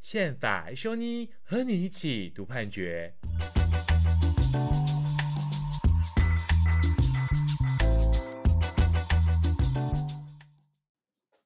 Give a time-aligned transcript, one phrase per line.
[0.00, 3.14] 宪法奕修你和你一起读判决。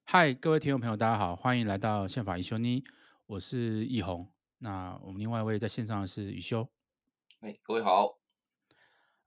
[0.03, 2.83] 嗨，各位听众朋友，大家好，欢迎来到宪法一修你，
[3.25, 4.31] 我是奕弘。
[4.59, 6.67] 那我们另外一位在线上的是宇修。
[7.41, 8.17] 哎，各位好。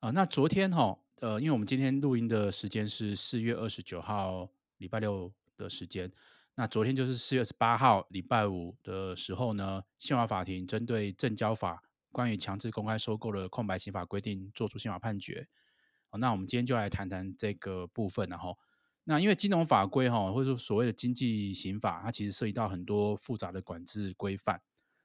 [0.01, 6.11] 啊、呃，那昨天哈，呃，因为我们今天录音的时间是四月二十九号礼拜六的时间。
[6.55, 15.47] 那昨天就是四月十八号礼拜五的时候呢，宪法法庭针对证交法关于强制公开收购的空白刑法规定做出宪法判决。
[16.09, 18.57] 好，那我们今天就来谈谈这个部分，然后，
[19.05, 24.59] 那因为金融法规哈，或者说所谓的经济刑法，它其实涉及到很多复杂的管制规范。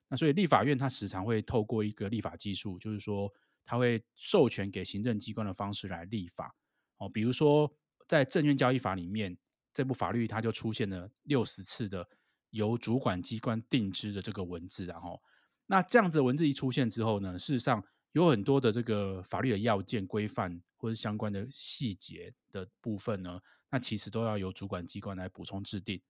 [0.07, 3.29] 那所以立法院它时常会透过一个立法技术，就是说
[3.65, 6.55] 它会授权给行政机关的方式来立法。
[6.97, 7.75] 哦，比如说
[8.07, 9.37] 在证券交易法里面。
[9.75, 12.07] 这部法律它就出现了六十次的
[12.51, 15.21] 由主管机关定制的这个文字，然后
[15.65, 26.01] 那这样子的文字一出现之后呢，事实上有很多的这个法律的要件规范或者相关的细节的部分呢，那其实都要由主管机关来补充制定。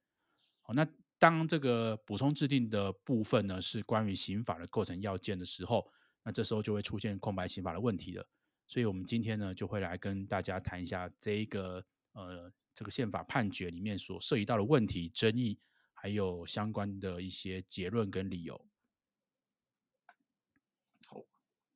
[0.61, 0.87] 好，那
[1.17, 5.91] 当这个补充制定的部分呢是关于刑法的构成要件的时候，
[6.25, 8.27] 那这时候就会出现空白刑法的问题了。
[8.67, 11.81] 所以我们今天呢就会来跟大家谈一下这一个
[12.11, 12.51] 呃。
[12.77, 15.57] 这个宪法判决里面所涉及到的问题、争议，
[15.93, 18.65] 还有相关的一些结论跟理由。
[21.07, 21.23] 好，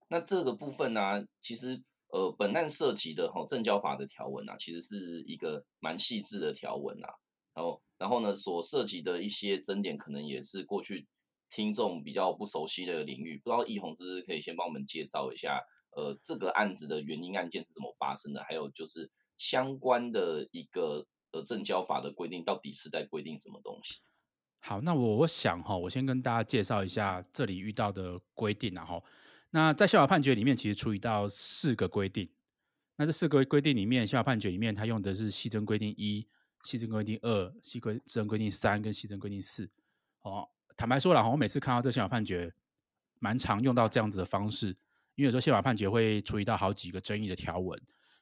[0.09, 7.07] 那这个部分呢、其实呃，本案涉及的哈证交法的条文啊，其实是一个蛮细致的条文啊。
[7.53, 11.07] 然后，然后呢，所涉及的一些争点，可能也是过去
[11.49, 13.37] 听众比较不熟悉的领域。
[13.43, 15.59] 不知道易宏是不是可以先帮我们介绍一下，
[15.95, 18.43] 呃，这个案子的原因案件是怎么发生的？
[18.43, 19.11] 还有就是。
[19.39, 24.01] 相关的一个呃证交法的规定到底是在规定什么东西？
[24.59, 29.01] 好，那我我想哈，我先跟大家介绍一下这里遇到的规定，然后
[29.51, 32.29] 那在宪法判决里面其实处理到四个规定。
[32.97, 36.27] 那这四个规定里面，宪法判决里面它用的是系争规定一、
[36.65, 39.71] 系争规定二、系争规定三跟系争规定四。
[40.23, 40.49] 哦，
[40.79, 42.49] 坦白说了，我每次看到这宪法判决，
[43.19, 44.67] 蛮常用到这样子的方式，
[45.15, 47.77] 因为有时候宪法判决会处理到好几个争议的条文。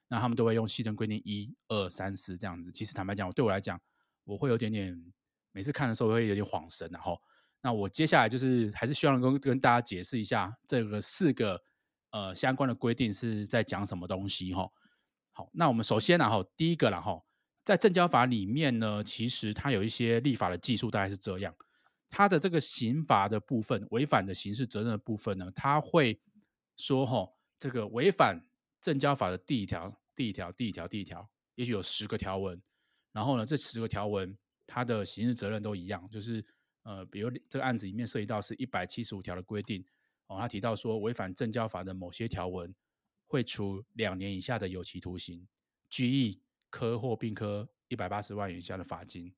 [0.07, 2.71] 那他们都会用系争规定一二三四这样子。
[2.71, 3.79] 其实坦白讲，对我来讲，
[4.23, 4.99] 我会有点点，
[5.51, 6.89] 每次看的时候会有点恍神。
[6.91, 7.21] 然后，
[7.61, 11.61] 那我接下来就是还是希望能够跟大家解释一下这个四个
[12.09, 14.67] 呃相关的规定是在讲什么东西哈。
[15.31, 17.23] 好，那我们首先然后第一个然后
[17.63, 21.53] 在证交法里面呢，其实它有一些立法的技术大概是这样，
[22.09, 26.19] 它的这个刑罚的部分，违反的刑事责任的部分呢，它会
[26.75, 28.43] 说哈，这个违反。
[28.79, 32.61] 证交法的第一条、第一条、第一条、第一条，也许有十个条文，
[33.11, 36.45] 然后呢，这十个条文它的刑事责任都一样，就是
[36.83, 39.83] 呃，比如这个案子里面涉及到是一百七十五条的规定
[40.27, 42.73] 哦，他提到说违反证交法的某些条文，
[43.25, 45.47] 会处两年以下的有期徒刑、
[45.89, 49.33] 拘役、科或并科一百八十万元以下的罚金。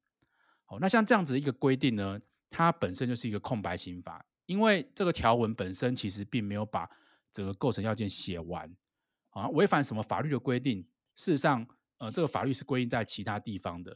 [0.65, 6.89] 好，那像这样子一个规定呢，它本身就是一个空白刑法，因为这个条文本身其实并没有把
[7.31, 8.75] 整个构成要件写完。
[9.29, 10.81] 啊，违反什么法律的规定？
[11.15, 11.67] 事实上，
[11.99, 13.95] 呃，这个法律是规定在其他地方的。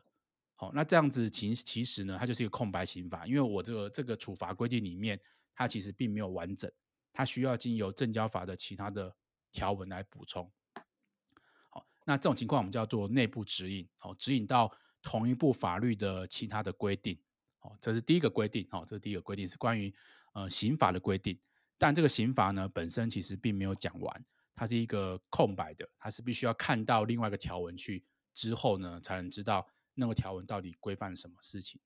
[0.56, 5.20] 好，那这样子其其实呢，它就是一个空白刑法，因为我这个这个处罚规定里面，
[5.56, 6.72] 它其实并没有完整，
[7.12, 9.16] 它需要经由证交法的其他的
[9.52, 10.50] 条文来补充。
[11.70, 14.72] 好，那这种情况我们叫做内部指引，好，指引到
[15.02, 17.20] 同一部法律的其他的规定。
[17.64, 19.94] 哦，这是第一个规定，哦，这是第一个规定是关于
[20.34, 21.38] 呃刑法的规定，
[21.78, 24.26] 但这个刑法呢本身其实并没有讲完。
[24.56, 28.04] 它是一个空白的，它是必须要看到另外一个条文去
[28.36, 31.82] 之后呢，才能知道那个条文到底规范什么事情。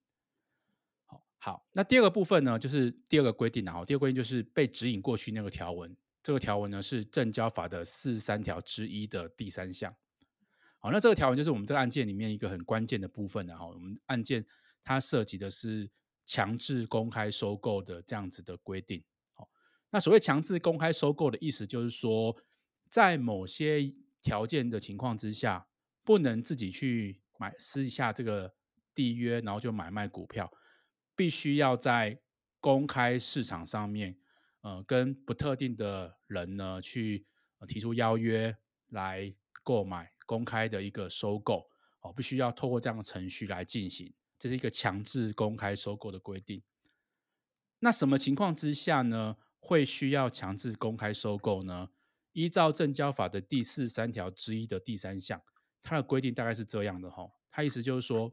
[1.06, 9.96] 好，好，那第二个部分呢，就是第二个规定，然后第二个规定就是被指引过去那个条文，这个条文呢是正交法的四十三条之一的第三项。
[10.78, 14.44] 好，那这个条文就是我们这个案件里面一个很关键的部分，然后我们案件
[14.84, 15.90] 它涉及的是
[16.24, 19.04] 强制公开收购的这样子的规定。
[19.34, 19.48] 好，
[19.90, 22.36] 那所谓强制公开收购的意思就是说。
[22.90, 23.92] 在某些
[24.22, 25.68] 条件的情况之下，
[26.04, 28.54] 不能自己去买私下这个
[28.94, 30.50] 缔约，然后就买卖股票，
[31.14, 32.18] 必须要在
[32.60, 34.18] 公开市场上面，
[34.62, 37.26] 呃，跟不特定的人呢去
[37.66, 38.56] 提出邀约
[38.88, 41.68] 来购买，公开的一个收购，
[42.00, 46.62] 哦，必须要透过这样的程序来进行，这是一个强制公开收购的规定。
[47.80, 51.90] 那什么情况之下呢，会需要强制公开收购呢？
[52.32, 55.42] 依照证交法的第四十三条之一的第三项，
[55.82, 58.32] 它的规定大概是这样的哈，它意思就是说，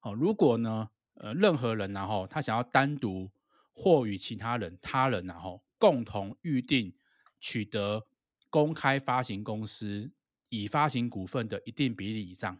[0.00, 3.30] 好，如果呢，呃，任何人然后他想要单独
[3.74, 6.94] 或与其他人、他人然后共同预定
[7.38, 8.06] 取得
[8.48, 10.10] 公开发行公司
[10.48, 12.58] 已发行股份的一定比例以上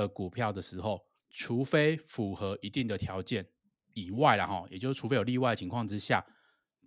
[0.00, 3.46] 的股票的时候，除非符合一定的条件
[3.94, 6.24] 以外了哈，也就是除非有例外情况之下，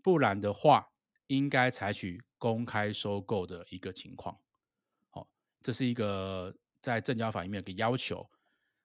[0.04, 0.88] 不然的话，
[1.28, 4.38] 应该采取公开收购的一个情况。
[5.10, 5.28] 好，
[5.62, 8.30] 这是一个在证交法里面的要求。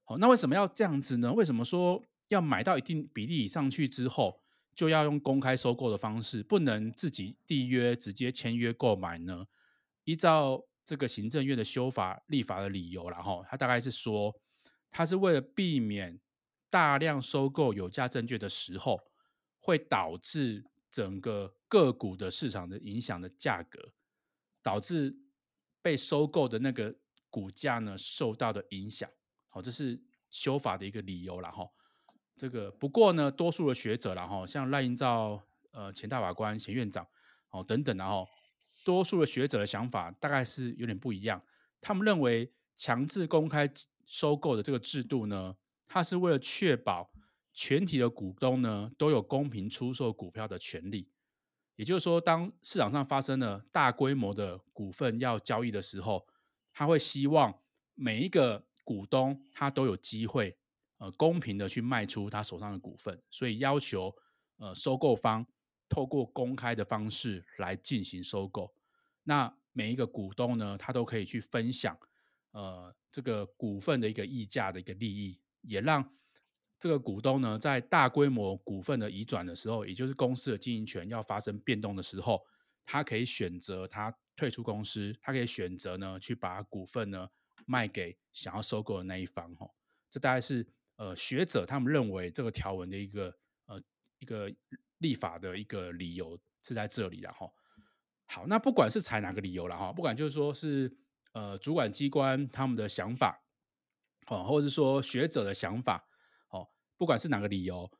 [0.05, 1.33] 好，那为什么要这样子呢？
[1.33, 4.43] 为什么说要买到一定比例以上去之后，
[4.75, 9.47] 就要用公开收购的方式，不能自己缔约直接签约购买呢？
[10.05, 14.39] 依照这个行政院的修法立法的理由，然后他大概是说，
[14.91, 16.21] 他是为了避免
[16.69, 19.01] 大量收购有价证券的时候，
[19.59, 23.95] 会导致整个个股的市场的影响的价格，
[24.63, 25.17] 导致
[25.81, 26.95] 被收购的那个
[27.31, 29.09] 股价呢受到的影响。
[29.51, 29.99] 好，这是
[30.29, 31.73] 修法的一个理由然后。
[32.37, 37.07] 这个不过呢，多数的学者然后像赖英照呃前大法官、前院长
[37.49, 38.29] 哦等等然后。
[38.85, 41.43] 多数的学者的想法大概是有点不一样。
[41.81, 43.69] 他们认为强制公开
[44.07, 47.11] 收购的这个制度呢，它是为了确保
[47.53, 51.09] 全体的股东呢都有公平出售股票的权利。
[51.77, 56.25] 也就是说，当市场上发生了大规模的股份要交易的时候，
[56.73, 57.53] 他会希望
[57.95, 60.57] 每一个股东他都有机会
[60.99, 64.15] 呃公平的去卖出他手上的股份，所以要求
[64.59, 65.45] 呃收购方。
[65.95, 68.75] 透过公开的方式来进行收购，
[69.23, 71.97] 那每一个股东呢，他都可以去分享，
[72.51, 76.13] 呃，这个股份的一个溢价的一个利益，也让
[76.81, 82.45] 这个股东呢，在大规模股份的移转的时候，也就是公司的经营权要发生变动的时候，
[82.85, 87.29] 他可以选择他退出公司，他可以选择呢，去把股份呢
[87.67, 89.55] 卖给想要收购的那一方。
[89.55, 89.73] 吼，
[90.11, 90.67] 这大概是
[90.97, 93.33] 呃学者他们认为这个条文的一个
[93.67, 93.81] 呃
[94.19, 94.53] 一个。
[94.99, 97.53] 立法的一个理由是在这里，然后
[98.27, 100.97] 好，那不管是采哪个理由了哈，不管就是说是
[101.33, 103.45] 呃主管机关他们的想法，
[104.29, 106.09] 哦，或者是说学者的想法，
[106.49, 107.91] 哦，不管是哪个理由，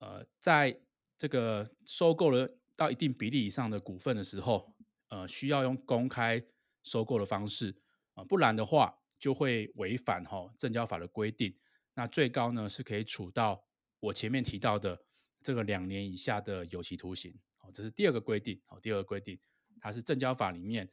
[0.00, 0.78] 呃，在
[1.16, 4.74] 这个收购了到一定比例以上的股份的时候，
[5.08, 6.44] 呃，需要用公开
[6.82, 7.74] 收购的方式
[8.14, 11.56] 啊，不然的话就会违反哈证交法的规定，
[11.94, 13.64] 那最高呢是可以处到
[14.00, 15.00] 我前面提到的。
[15.42, 19.38] 这个两年以下的有期徒刑，哦，这是第二个规定，好，第二个规定，
[19.80, 20.90] 它是证交法里面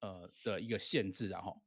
[0.00, 1.62] 呃的一个限制，然后，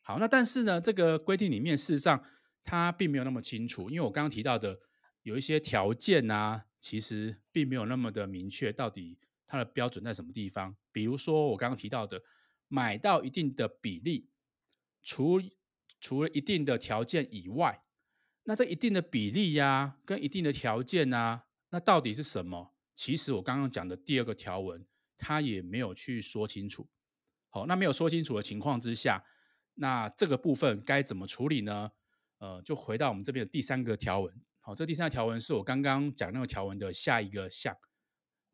[0.00, 2.24] 好，那但是呢，这个规定里面事实上
[2.64, 4.80] 它并没有那么清楚，因为我刚刚提到的
[5.22, 10.76] 有一些条件啊，其实并没有那么的明确，到底它的标准在什么地方？
[10.90, 12.22] 比如说我刚刚提到的，
[12.66, 14.30] 买到一定的比例，
[15.02, 15.40] 除
[16.00, 17.81] 除了一定的条件以外。
[18.44, 22.74] 那这一定的比例呀、跟一定的条件啊，那到底是什么？
[22.94, 24.84] 其实我刚刚讲的第二个条文，
[25.16, 26.88] 它也没有去说清楚。
[27.48, 29.24] 好，那没有说清楚的情况之下，
[29.74, 31.92] 那这个部分该怎么处理呢？
[32.38, 34.34] 呃，就回到我们这边的第三个条文。
[34.60, 37.76] 好，这第三个条文是我刚刚讲那个条文的下一个项，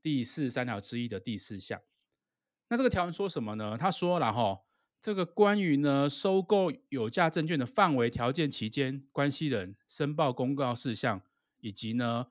[0.02, 1.80] 第四十三条之一的第四项。
[2.68, 3.78] 那这个条文说什么呢？
[3.78, 4.60] 他说了哈。
[5.00, 11.22] 这个关于呢收购有价证券的范围、条件、期间、关系人、申报公告事项，
[11.60, 12.26] 以及呢，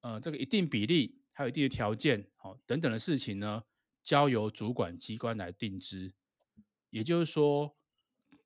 [0.00, 3.64] 呃，这个一定比例还有一定的条件，好、哦、等等的事情呢，
[4.02, 6.12] 交由主管机关来定之。
[6.88, 7.76] 也就是说，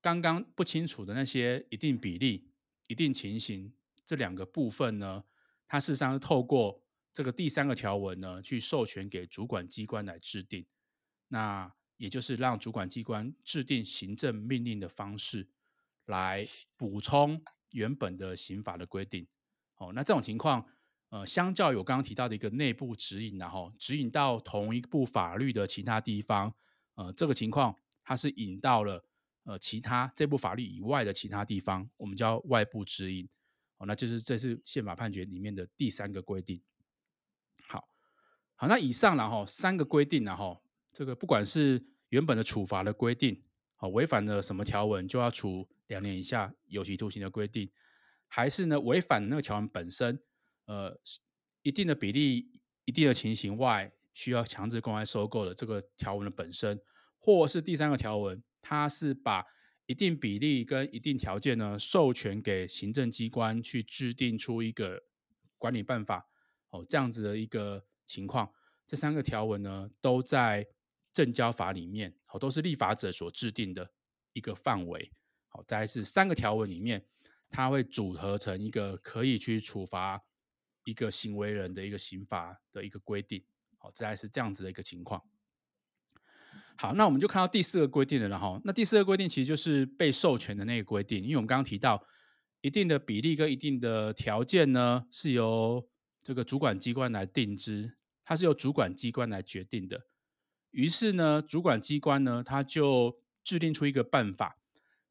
[0.00, 2.50] 刚刚不清楚的那些一定比例、
[2.88, 3.72] 一定情形
[4.04, 5.24] 这两个部分呢，
[5.68, 10.66] 它事实上是透过这个第三个条文呢，去授权给主管机关来制定。
[11.28, 15.48] 那也就是让主管机关制定行政命令的方式，
[16.06, 16.46] 来
[16.76, 19.26] 补充原本的刑法的规定。
[19.76, 20.66] 哦，那这种情况，
[21.10, 26.52] 呃，相较于我刚刚提到的一个内部指引，然后指引到同一部法律的其他地方，
[26.94, 29.04] 呃，这个情况它是引到了
[29.44, 33.28] 呃其他这部法律以外的其他地方，我们叫外部指引。
[33.78, 36.60] 哦，那就是这是宪法判决里面的第三个规定。
[37.66, 37.88] 好，
[38.56, 40.63] 好，那以上然后三个规定然后。
[40.94, 43.42] 这个不管是原本的处罚的规定，
[43.74, 47.68] 好，违反了什么条文就要处两年以下有期徒刑的规定，
[48.28, 50.22] 还是呢违反那个条文本身，
[50.66, 50.96] 呃，
[51.62, 56.80] 一定的比例、一定的情形外需要强制公开收购的这个条文的本身，
[57.18, 59.44] 或是第三个条文，它是把
[59.86, 65.02] 一定比例跟一定条件呢授权给行政机关去制定出一个
[65.58, 66.28] 管理办法，
[66.70, 68.52] 哦，这样子的一个情况，
[68.86, 70.64] 这三个条文呢都在。
[71.14, 73.88] 证交法里面，好，都是立法者所制定的
[74.32, 75.12] 一个范围。
[75.48, 77.06] 好，再来是三个条文里面，
[77.48, 80.20] 它会组合成一个可以去处罚
[80.82, 83.44] 一个行为人的一个刑法的一个规定。
[83.78, 85.22] 好，再是这样子的一个情况。
[86.76, 92.04] 好，那我们就看到第四个规定了，然后那第四个规定其实就是被授权的那个规定，因为我们刚刚提到
[92.60, 95.88] 一定的比例跟一定的条件呢，是由
[96.24, 100.08] 这个主管机关来定之，它是由主管机关来决定的。
[100.74, 104.58] 于是呢，主管机关呢，他就制定出一个办法，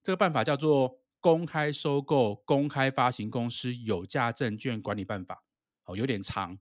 [0.03, 0.91] 这个办法叫做
[1.21, 5.43] 《公开收购公开发行公司有价证券管理办法》，
[5.91, 6.59] 哦，有点长。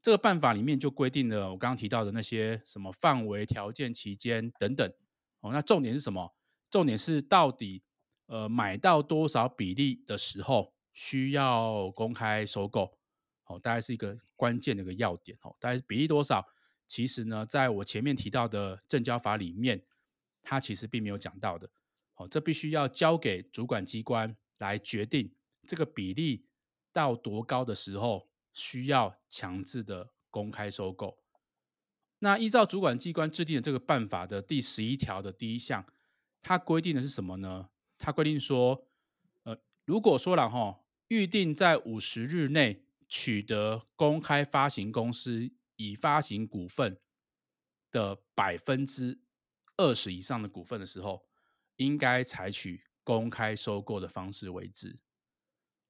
[0.00, 4.88] 这个办法里面就规定了我刚刚提到的那些什么范围、条件、期间等等。
[5.40, 6.32] 哦，那重点是什么？
[6.70, 7.82] 重点是到底
[8.26, 12.96] 呃买到多少比例的时候需要公开收购？
[13.46, 15.36] 哦，大概是一个关键的一个要点。
[15.42, 16.46] 哦，大概比例多少？
[16.88, 19.84] 其实呢，在我前面提到的证交法里面，
[20.42, 21.70] 它其实并没有讲到的。
[22.16, 25.32] 哦，这必须要交给主管机关来决定
[25.66, 26.46] 这个比例
[26.92, 28.26] 到多高的时候。
[28.54, 31.16] 需要强制的公开收购。
[32.18, 35.86] 那依照主管机关制定的这个办法的第十一条的第一项，
[36.42, 37.68] 它规定的是什么呢？
[37.98, 38.88] 它规定说，
[39.44, 47.00] 呃，如果说了哈，预定在五十日内取得公开发行公司已发行股份
[47.90, 49.18] 的百分之
[49.76, 51.26] 二十以上的股份的时候，
[51.76, 54.94] 应该采取公开收购的方式为之。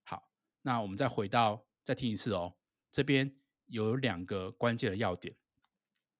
[0.04, 0.30] 好，
[0.62, 2.56] 那我们再回到，再听一次哦。
[2.92, 3.34] 这边
[3.66, 5.34] 有两个关键的要点。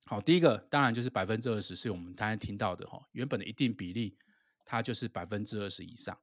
[0.07, 3.07] 好，第一个当然就是百分之二十，是我们刚才听到的哈。
[3.13, 4.19] 原本的一定比例，
[4.65, 6.19] 它就是百分之二十以上。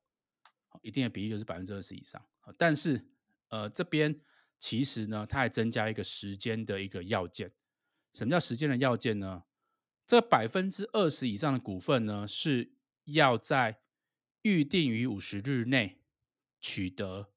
[0.81, 2.21] 一定的比例就是百分之二十以上。
[2.57, 3.07] 但是
[3.49, 4.19] 呃，这边
[4.59, 7.51] 其实呢，它还增加一个时间的一个要件。
[8.13, 9.43] 什么叫时间的要件呢？
[10.07, 12.73] 这百分之二十以上的股份呢，是
[13.05, 13.81] 要在
[14.43, 16.01] 预定于五十日内
[16.59, 17.31] 取得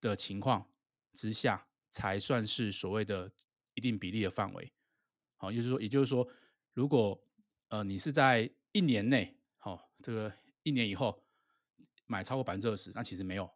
[0.00, 0.70] 的情况
[1.12, 1.66] 之下。
[1.94, 3.30] 才算是所谓的
[3.74, 4.72] 一定比例的范围，
[5.36, 6.28] 好，也就是说，也就是说，
[6.72, 7.24] 如果
[7.68, 10.34] 呃你是在一年内，好，这个
[10.64, 11.24] 一年以后
[12.06, 13.48] 买超过百分之二十，那其实没有，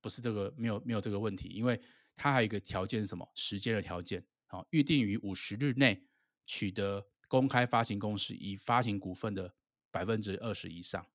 [0.00, 1.80] 不是这个没有没有这个问题，因为
[2.16, 3.30] 它还有一个条件是什么？
[3.34, 6.02] 时间的条件，好，预定于五十日内
[6.46, 9.54] 取得公开发行公司已发行股份的
[9.90, 11.06] 百分之二十以上，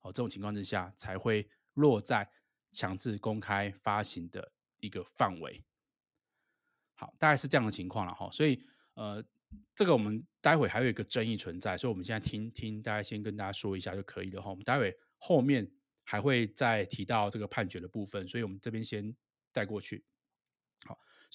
[0.00, 2.28] 好，这种情况之下才会落在
[2.72, 5.62] 强制公开发行的一个范围。
[6.94, 8.62] 好，大概是这样的情况了哈，所以
[8.94, 9.22] 呃，
[9.74, 14.48] 这个我们待会还有一个争议存在，所以我们现在听听，大家先跟大家说一下就可以了哈。
[14.48, 15.70] 我们待会后面
[16.04, 19.14] 还会再提到这个判决的部分，所以我们这边先
[19.52, 20.02] 带过去。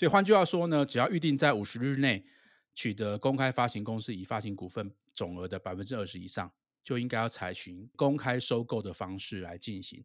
[0.02, 2.26] 好，所以换句话说呢，只要预定在五十日内
[2.74, 6.52] 取得公开发行公司已发行股份总额的百分之二十以上，
[6.84, 10.04] 就应该要采取公开收购的方式来进行，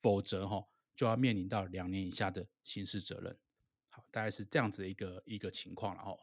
[0.00, 3.36] 否则哈就要面临到两年以下的刑事责任。
[3.88, 6.16] 好，大概是这样子的一个一个情况了哈。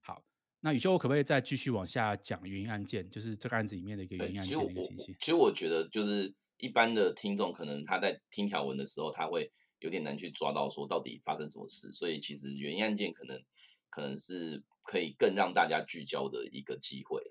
[0.00, 0.24] 好，
[0.60, 3.08] 那宇修，我可不可以再继续往下讲原因案件？
[3.08, 5.14] 就是这个案子里面的一个原因案件的一个情形。
[5.20, 9.52] 其实我觉得，就是一般的听众可能他在听条文的时候，他会
[9.86, 11.92] 有点难去抓到说到底发生什么事。
[11.92, 13.40] 所以其实原因案件可能
[13.88, 17.22] 可能是可以更让大家聚焦的一个机会。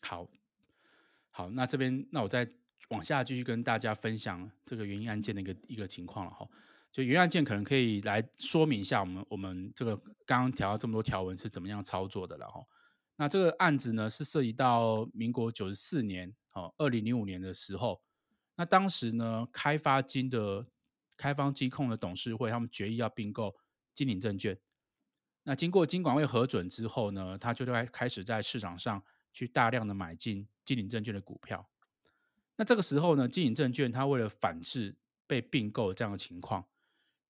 [0.00, 0.26] 好，
[1.30, 2.48] 好，那这边那我再
[2.88, 6.48] 往下继续跟大家分享这个原因案件的一个一个情况了哈。
[6.90, 12.64] 就原案件可能可以来说明一下，我们我们这个刚刚调到这么多条文是怎么样操作的了哈。
[13.16, 18.00] 那这个案子呢是涉及到民国九十四年哦，二零零五年的时候，
[18.56, 20.64] 那当时呢开发金的
[21.16, 23.54] 开方金控的董事会他们决议要并购
[23.92, 24.58] 金鼎证券，
[25.44, 29.02] 那经过金管会核准之后呢，他就开开始在市场上
[29.32, 31.68] 去大量的买进金鼎证券的股票。
[32.56, 36.64] 那这个时候呢，金鼎证券它为了反制被并购这样的情况。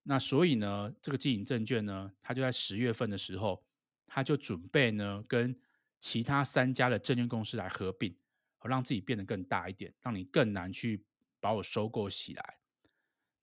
[0.03, 3.64] 那所以呢，这个金鼎证券呢，它就在十月份的时候，
[4.07, 5.59] 它就准备呢跟
[5.99, 8.14] 其他三家的证券公司来合并，
[8.62, 11.03] 让自己变得更大一点，让你更难去
[11.41, 12.59] 把我收购起来。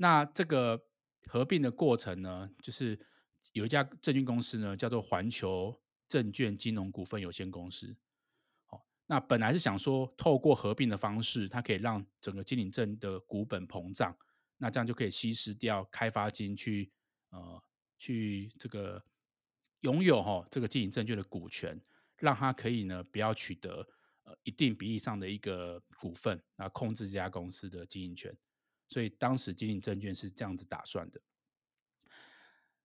[0.01, 0.83] 那这个
[1.29, 2.99] 合并的过程呢，就是
[3.51, 7.95] 有一家证券公司呢叫做环球证券金融股份有限公司。
[8.65, 14.17] 好，那本来是想说透过合并的方式，它可以让整个金鼎证的股本膨胀。
[14.57, 16.91] 那这样就可以稀释掉开发金去
[17.29, 17.63] 呃
[17.99, 19.03] 去这个
[19.81, 21.79] 拥有哈这个金鼎证券的股权，
[22.17, 23.87] 让他可以呢不要取得
[24.23, 28.35] 呃一定比例上的一个股份，啊控制这家公司的经营权。
[28.91, 31.21] 所以当时金鼎证券是这样子打算的。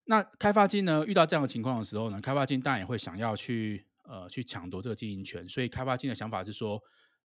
[0.04, 6.80] 那开发金呢遇到这样的情况的时候呢，开发金当然也会想要去呃去抢夺这个经营权，所以开发金的想法是说，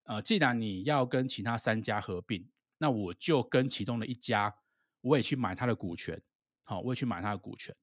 [0.05, 4.55] 呃，既然你要跟其他三家合并，那我就跟其中的一家，
[5.01, 6.19] 我也去买他的股权，
[6.63, 7.75] 好，我也去买他的股权。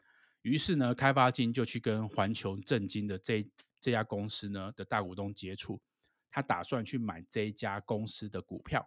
[0.42, 3.48] 于是呢，开发金就去跟环球证金的这
[3.80, 5.80] 这家公司呢的大股东接触，
[6.28, 8.84] 他打算去买这一家公司的股票，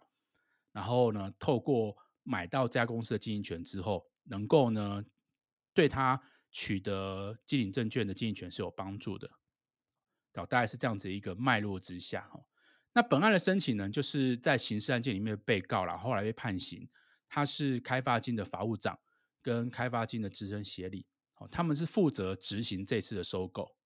[0.72, 5.04] 然后呢，透过买到这家公司的经营权之后，能够呢
[5.74, 9.30] 对他取得金鼎证券的经营权是有帮助的。
[10.32, 12.30] 大概是这样子一个脉络之下，
[12.94, 16.88] 那本案的申请呢，就是在刑事案件里面被告，了后来被判刑，
[17.28, 18.98] 他是开发金的法务长
[19.42, 21.06] 跟开发金的资深协理。
[21.50, 23.76] 他们是负责执行这次的收购。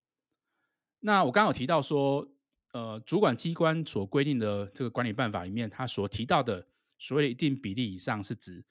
[1.00, 2.28] 那我刚刚有提到说，
[2.76, 6.68] 呃，主管机关所规定的这个管理办法里面，他所提到的
[6.98, 8.62] 所谓的一定比例以上，是指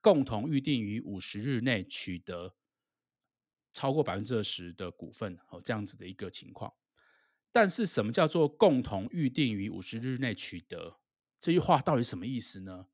[0.00, 2.54] 共同预定于五十日内取得
[3.72, 6.72] 超过百分之二十的股份，哦，这样子的一个情况。
[7.50, 11.00] 但是，什么叫做共同预定于五十日内取得？
[11.40, 12.86] 这句话到底什么意思呢？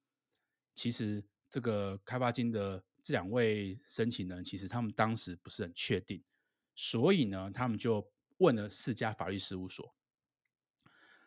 [0.75, 2.83] 其实，这个开发金的。
[3.02, 6.25] 这两位申请人其实他们当时不是很确定，
[6.75, 9.94] 所以呢，他们就问了四家法律事务所。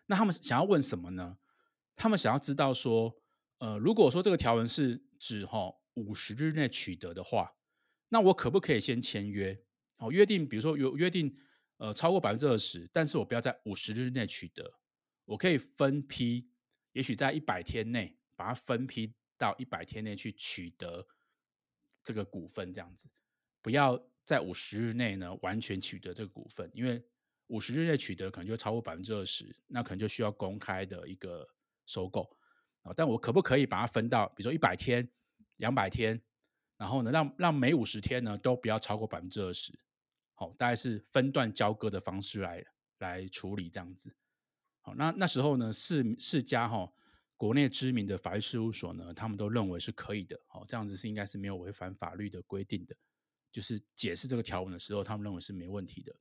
[0.07, 1.37] 那他们想要问什么呢？
[1.95, 3.15] 他们想要知道说，
[3.59, 7.55] 呃，如果说这个条文是指哈五十日内取得的话，
[8.09, 9.63] 那我可不可以先签约？
[9.97, 11.35] 哦，约定，比如说有约定，
[11.77, 14.79] 呃，超过百分之二十，但是我不要在五十日内取得，
[15.25, 16.49] 我可以分批，
[16.93, 21.07] 也许在一百天内把它分批到一百天内去取得。
[22.03, 23.09] 这个股份这样子，
[23.61, 27.03] 不要在五十日内呢完全取得这个股份，因为
[27.47, 31.47] 五十日内取得可能就超过百分之二十，那可能就需要公开的一个
[31.85, 32.29] 收购
[32.81, 32.91] 啊。
[32.95, 35.07] 但我可不可以把它分到，比如说一百天、
[35.57, 36.21] 两百天，
[36.77, 39.77] 然后呢，让让每五十天呢都不要超过百分之二十，
[40.33, 42.63] 好，大概是分段交割的方式来
[42.99, 44.15] 来处理这样子。
[44.81, 46.91] 好，那那时候呢，四四家哈。
[47.39, 52.95] 国内知名的法律事务所呢，他们都认为是可以的，哦，这样子是应该是没有违反法律的规定的，
[53.51, 56.15] 就是解释这个条文的时候，他们认为是没问题的。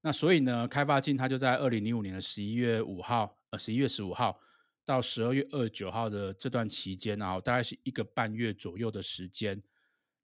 [0.00, 4.40] 那所以呢，开发金它就在二零零五年的十一月五号，呃，十一月十五号
[4.84, 9.62] 到十二月二十九号的这段期间，然后大概是一个半月左右的时间，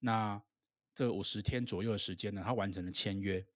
[0.00, 0.42] 那
[0.94, 3.46] 这五十天左右的时间呢，他完成了签约。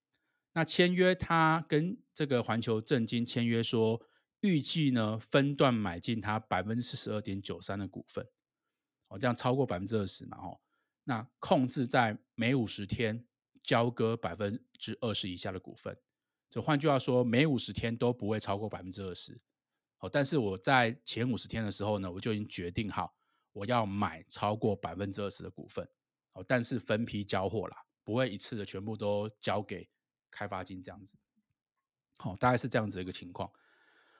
[0.53, 4.01] 那签约，他跟这个环球证金签约说。
[4.41, 8.25] 预计呢，分段买进它百分之四十二点九三的股份，
[9.09, 10.57] 哦，这样超过百分之二十嘛，哦，
[11.03, 13.25] 那控制在每五十天
[13.61, 15.97] 交割百分之二十以下的股份，
[16.49, 19.39] 就换句话说，每五十天都不会超过百分之二十，
[19.99, 23.15] 哦，但是我在前五十天的时候呢，我就已经决定好
[23.53, 25.87] 我要买超过百分之二十的股份，
[26.33, 29.87] 哦，但是分批交货啦，不会一次的全部都交给
[30.31, 31.15] 开发金这样子，
[32.17, 33.51] 好，大概是这样子的一个情况。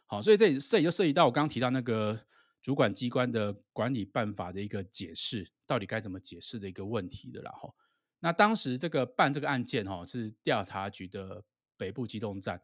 [0.05, 2.19] 好，所以这里这里就涉及到我刚刚提到那个
[2.61, 7.51] 主管机关的管理办法的一个解释，到底该怎么解释的一个问题的啦。
[7.51, 7.73] 哈，
[8.19, 11.43] 那当时这个办这个案件哈是调查局的
[11.79, 12.61] 北部机动站，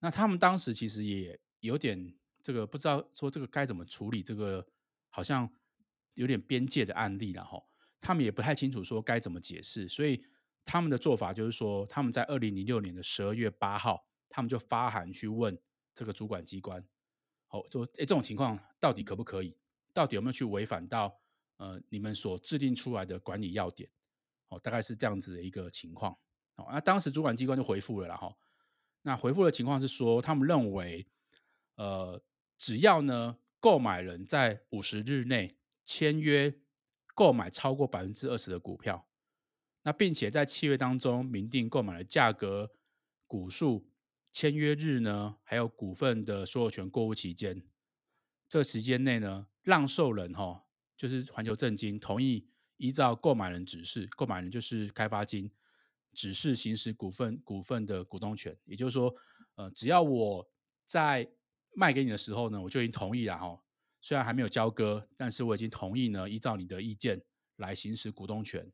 [0.00, 4.66] 那他们当时其实也有点这个不知道说这个该怎么处理这个
[5.10, 5.48] 好像
[6.14, 7.62] 有点边界的案例了哈，
[8.00, 10.24] 他们也不太清楚说该怎么解释，所以
[10.64, 15.56] 他们的做法就是说他们在二零零六年的十二月八号，他们就发函去问。
[15.98, 16.86] 这个主管机关，
[17.46, 19.56] 好，说，哎，这种情况到底可不可以？
[19.94, 21.18] 到底有没有去违反到
[21.56, 23.88] 呃你们所制定出来的管理要点？
[24.48, 26.12] 哦，大概是这样子的一个情况。
[26.56, 28.36] 哦，那当时主管机关就回复了啦，哈。
[29.06, 31.06] 那回复的情况是说，他们认为，
[31.76, 32.20] 呃，
[32.58, 36.52] 只要呢购买人在五十日内签约
[37.14, 39.06] 购买超过百分之二十的股票，
[39.84, 42.72] 那并且在契约当中明定购买的价格、
[43.28, 43.88] 股数。
[44.32, 47.62] 签约日呢，还有股份的所有权过户期间，
[48.50, 50.64] 这个时间内呢，让受人哈、
[50.94, 55.50] 就是环球证金同意依照购买人指示，购买人就是开发金
[56.16, 58.58] 只是行使股份股份的股东权。
[58.64, 59.14] 也就是说，
[59.54, 60.48] 呃，只要我
[60.86, 61.30] 在
[61.74, 63.60] 卖给你的时候呢，我就已经同意了哈、哦，
[64.00, 67.22] 虽然还没有交割，但是我已经同意呢，依照你的意见
[67.56, 68.72] 来行使股东权。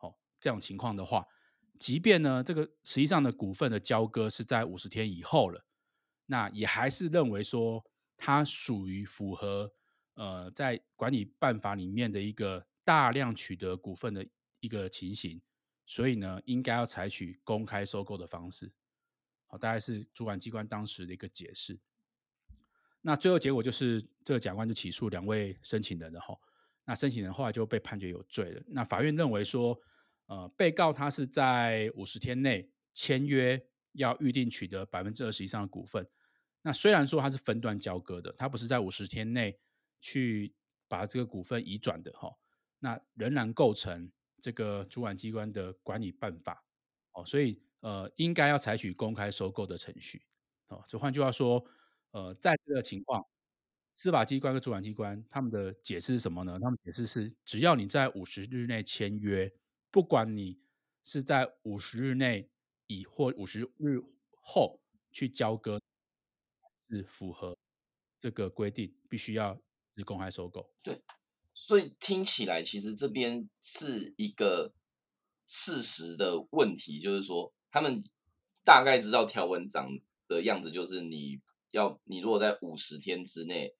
[0.00, 1.24] 哦，这种情况的话。
[1.78, 5.64] 即便呢，这个实际上的股份的交割是在五十天以后了，
[6.26, 7.82] 那也还是认为说
[8.18, 9.72] 它属于符合
[10.12, 14.26] 呃在管理办法里面的一个大量取得股份的
[14.58, 15.40] 一个情形，
[15.90, 18.70] 所以呢，应该要采取公开收购的方式。
[19.48, 21.76] 好，大概是主管机关当时的一个解释。
[23.00, 26.38] 那最后结果就是这个检察官就起诉两位申请人了哈，
[26.84, 28.62] 那申请人后来就被判决有罪了。
[28.68, 29.76] 那法院认为说。
[30.26, 33.60] 呃，被告他是在五十天内签约
[33.94, 36.06] 要预定取得百分之二十以上的股份。
[36.62, 39.58] 那虽然说他是分段交割的，他不是在五十天内
[39.98, 40.54] 去
[40.86, 42.32] 把这个股份移转的哈，
[42.78, 44.08] 那仍然构成
[44.40, 46.64] 这个主管机关的管理办法
[47.12, 50.22] 哦，所以呃，应该要采取公开收购的程序
[50.68, 50.82] 哦。
[50.88, 51.64] 这换句话说，
[52.10, 53.24] 呃，在这个情况，
[53.94, 56.58] 司法机关跟主管机关他们的解释是什么呢？
[56.60, 59.52] 他们解释是，只要你在五十日内签约，
[59.90, 60.60] 不管你
[61.04, 62.50] 是在五十日内
[62.86, 64.00] 以或五十日
[64.30, 64.80] 后
[65.12, 65.80] 去交割。
[66.92, 67.56] 是符合
[68.18, 69.56] 这个规定，必须要
[69.96, 70.68] 是公开收购。
[70.82, 71.00] 对，
[71.62, 74.72] 所以听起来其实这边是一个
[75.46, 78.02] 事实的问题，就是说他们
[78.64, 79.88] 大概知道条文长
[80.26, 83.74] 的样子，就是你要你如果在五十天之内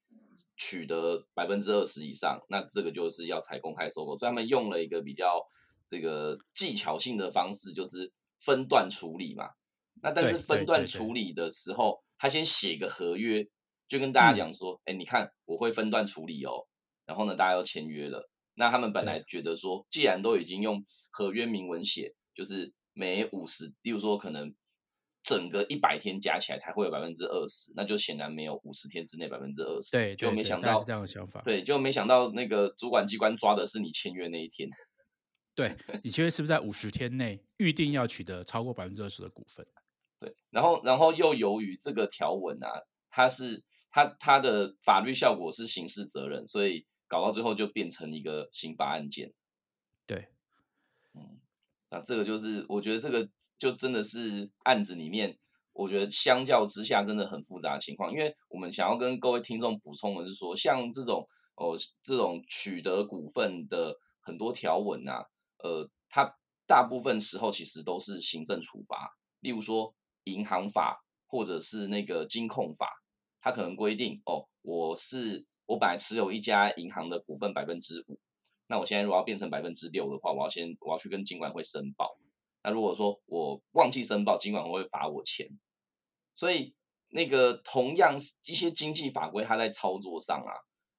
[0.56, 4.16] 取得百分之二十以上，那这个就是要采公开收购。
[4.16, 5.44] 所以他们用了一个比较
[5.86, 9.50] 这个技巧性的方式，就是分段处理嘛。
[10.02, 12.02] 那但是分段处理的时候。
[12.22, 13.48] 他先写个合约，
[13.88, 16.68] 就跟大家讲说，哎、嗯，你看我会分段处理哦。
[17.10, 18.30] 然后呢，大家要签约了。
[18.54, 24.54] 那他们本来觉得说，既然都已经用合约明文写，就是每五十，例如说可能
[25.24, 29.96] 整个一百天加起来才会有百分之二十，那就显然没有五十天之内百分之二十。
[29.96, 31.42] 对，就没想到这样的想法。
[31.42, 34.68] 对，就没想到那个主管机关抓的是你签约那一天。
[35.56, 39.66] 对，你签约是不是在五十天内预定要取得超过百分之二十的股份？
[40.20, 42.68] 对，然后，然后又由于这个条文啊，
[43.10, 49.34] 它是它它的法律效果是刑事责任，所以搞到最后就变成一个刑法案件。
[50.06, 50.28] 对，
[51.12, 51.40] 嗯，
[51.90, 55.36] 那这个就是我觉得这个就真的是案子里面，
[55.72, 65.26] 我觉得相较之下真的很复杂的情况，因为我们想要跟各位听众补充的是说，像这种哦这种取得股份的很多条文啊，
[65.58, 69.94] 呃，它大部分时候其实都是行政处罚，例如说。
[70.24, 73.02] 银行法或者是那个金控法，
[73.40, 78.18] 它可能规定哦，我是我本来持有一家银行的股份百分之五，
[78.66, 82.18] 那我现在如果要变成百分之六的话，我要先我要去跟金管会申报。
[82.64, 85.48] 那如果说我忘记申报，金管会会罚我钱。
[86.34, 86.74] 所以
[87.10, 90.52] 那个同样一些经济法规，它在操作上啊，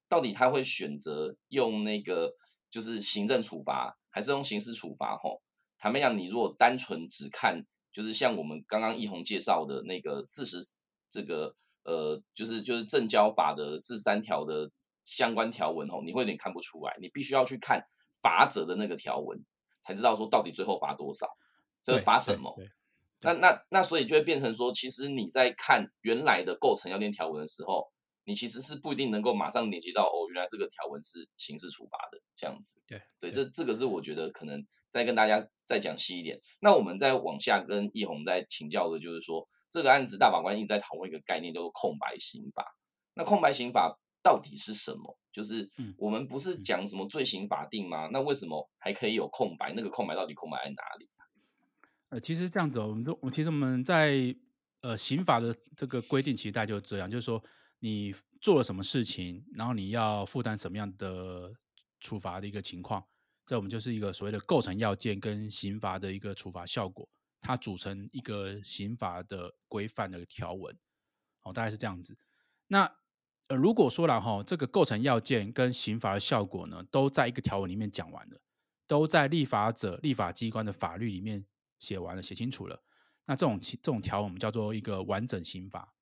[0.08, 2.34] 到底他会选择用那个
[2.70, 5.18] 就是行政处罚，还是用刑事处罚？
[5.18, 5.42] 吼，
[5.78, 7.66] 坦白讲，你如果单纯只看。
[7.94, 10.56] 就是像我们刚刚奕弘介绍的那个四十
[11.10, 14.70] 这个呃，就是就是证交法的四十三条的
[15.04, 17.84] 相关条文哦，你会有点看不出来，你必须要去看
[18.22, 19.44] 罚则的那个条文，
[19.82, 21.28] 才知道说到底最后罚多少，
[21.84, 22.56] 这个罚什么？
[23.22, 27.92] 那那那所以就会变成说，其实你在看原来的构成要件条文的时候。
[28.32, 32.82] 你其实是不一定能够马上联接到哦，原来这个条文是刑事处罚的这样子。
[32.88, 36.40] 对对，这这个是我觉得可能再跟大家再讲细一点。
[36.62, 42.64] 那我们再往下跟易红再请教的就是说，这个案子大法官一直在讨论一个概念，叫做空白刑法。
[43.16, 45.18] 那空白刑法到底是什么？
[45.34, 48.08] 就是我们不是讲什么罪刑法定吗？
[48.14, 49.74] 那为什么还可以有空白？
[49.76, 51.10] 那个空白到底空白在哪里？
[52.08, 54.34] 呃，其实这样子，我们都，我其实我们在
[54.80, 57.44] 呃刑法的这个规定，其实大家就是这样，就是说。
[57.84, 61.52] 你做了什么事情，然后你要负担什么样的
[62.00, 63.04] 处罚的一个情况，
[63.44, 67.10] 这我们就是一个所谓的构成要件跟刑罚的一个处罚效果，
[67.42, 70.78] 它组成一个刑法的规范的条文，
[71.42, 72.16] 哦，大概是这样子。
[72.68, 72.84] 那
[73.48, 78.40] 呃，如果说了哈，这个构成要件跟刑罚的效果呢，都在一个条文里面讲完了，
[78.86, 81.44] 都在立法者、立法机关的法律里面
[81.80, 82.84] 写完了、写清楚了，
[83.26, 85.96] 那这种这种条文我们叫做一个完整刑法，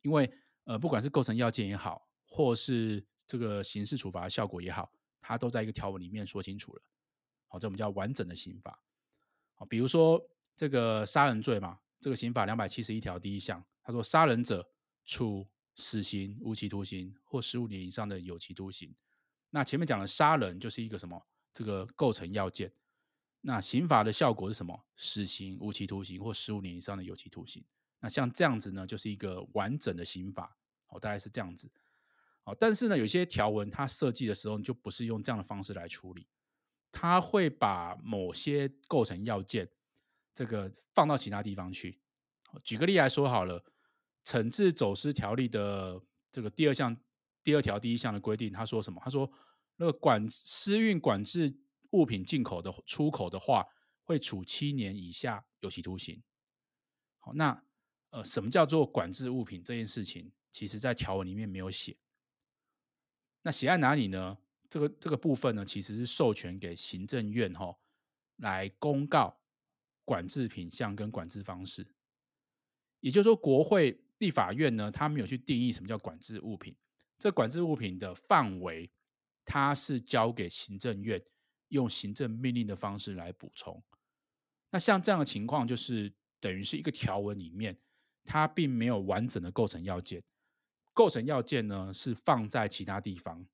[0.00, 0.32] 因为。
[0.68, 6.82] 呃，不管是构成要件也好，或是这个刑事处罚的效果也好，它都在一个条文里面说清楚了。
[7.46, 8.78] 好，这我们叫完整的刑法。
[9.54, 10.22] 好，比如说
[10.54, 14.70] 这个杀人罪嘛，这个刑法两百七十一条第一项，他说杀人者
[15.06, 18.94] 处死刑、无期徒刑或十五年以上的有期徒刑。
[19.48, 21.26] 那前面讲的杀人就是一个什么？
[21.54, 22.70] 这个构成要件。
[23.40, 24.84] 那刑法的效果是什么？
[24.98, 27.64] 死刑、无期徒刑或十五年以上的有期徒刑。
[28.00, 30.57] 那像这样子呢，就是一个完整的刑法，
[30.88, 31.70] 哦，大概是这样子，
[32.44, 36.26] 哦，但是呢，有些条文它设计的时候就不是用这样的方式来处理，
[36.90, 39.68] 它会把某些构成要件
[40.32, 42.00] 这个放到其他地方去。
[42.64, 43.62] 举个例来说好了，
[44.24, 46.00] 惩治走私条例的
[46.32, 46.96] 这个第二项
[47.42, 49.00] 第二条第一项的规定，他说什么？
[49.04, 49.30] 他说
[49.76, 51.54] 那个管私运管制
[51.90, 53.66] 物品进口的出口的话，
[54.04, 56.22] 会处七年以下有期徒刑。
[57.18, 57.62] 好，那。
[58.10, 60.32] 呃，什么叫做管制物品这件事情？
[60.50, 61.96] 其实，在条文里面没有写。
[63.42, 64.36] 那写在哪里呢？
[64.68, 67.78] 这个这个部分呢，其实是授权给行政院哈、哦，
[68.36, 69.40] 来公告
[70.04, 71.86] 管制品项跟管制方式。
[73.00, 76.76] 也就是说，国会立法院呢，它没有去定义什么叫管制物品。
[77.18, 78.90] 这管制物品的范围，
[79.44, 81.22] 它是交给行政院
[81.68, 83.82] 用行政命令的方式来补充。
[84.70, 87.74] 那像这样的情况，就是等于是一个条文里面，
[88.24, 90.22] 它并没有完整的构成要件，
[90.98, 93.46] 构成要件呢是放在其他地方。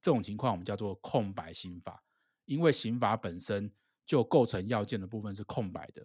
[0.00, 2.02] 这种情况我们叫做空白刑法，
[2.44, 3.72] 因为刑法本身
[4.04, 6.04] 就构成要件的部分是空白的，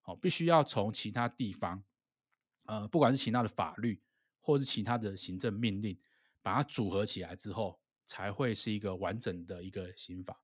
[0.00, 1.84] 好，必须要从其他地方，
[2.64, 4.02] 呃，不管是其他的法律
[4.40, 6.00] 或是其他的行政命令，
[6.40, 10.42] 把它组合起来之后，才会是一个完整的一个刑法。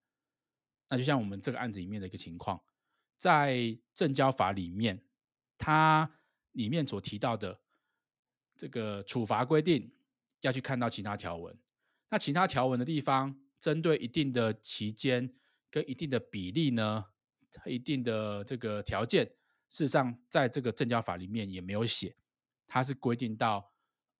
[0.90, 2.62] 那就像我们这个案子里面的一个情况，
[3.16, 5.02] 在证交法里面，
[5.56, 6.10] 它
[6.52, 7.58] 里面所提到的
[8.56, 9.92] 这个处罚规定，
[10.40, 11.56] 要去看到其他条文。
[12.08, 15.34] 那其他条文的地方，针对一定的期间
[15.70, 17.06] 跟一定的比例呢，
[17.64, 19.26] 一定的这个条件，
[19.68, 22.16] 事实上在这个证交法里面也没有写，
[22.66, 23.72] 它是规定到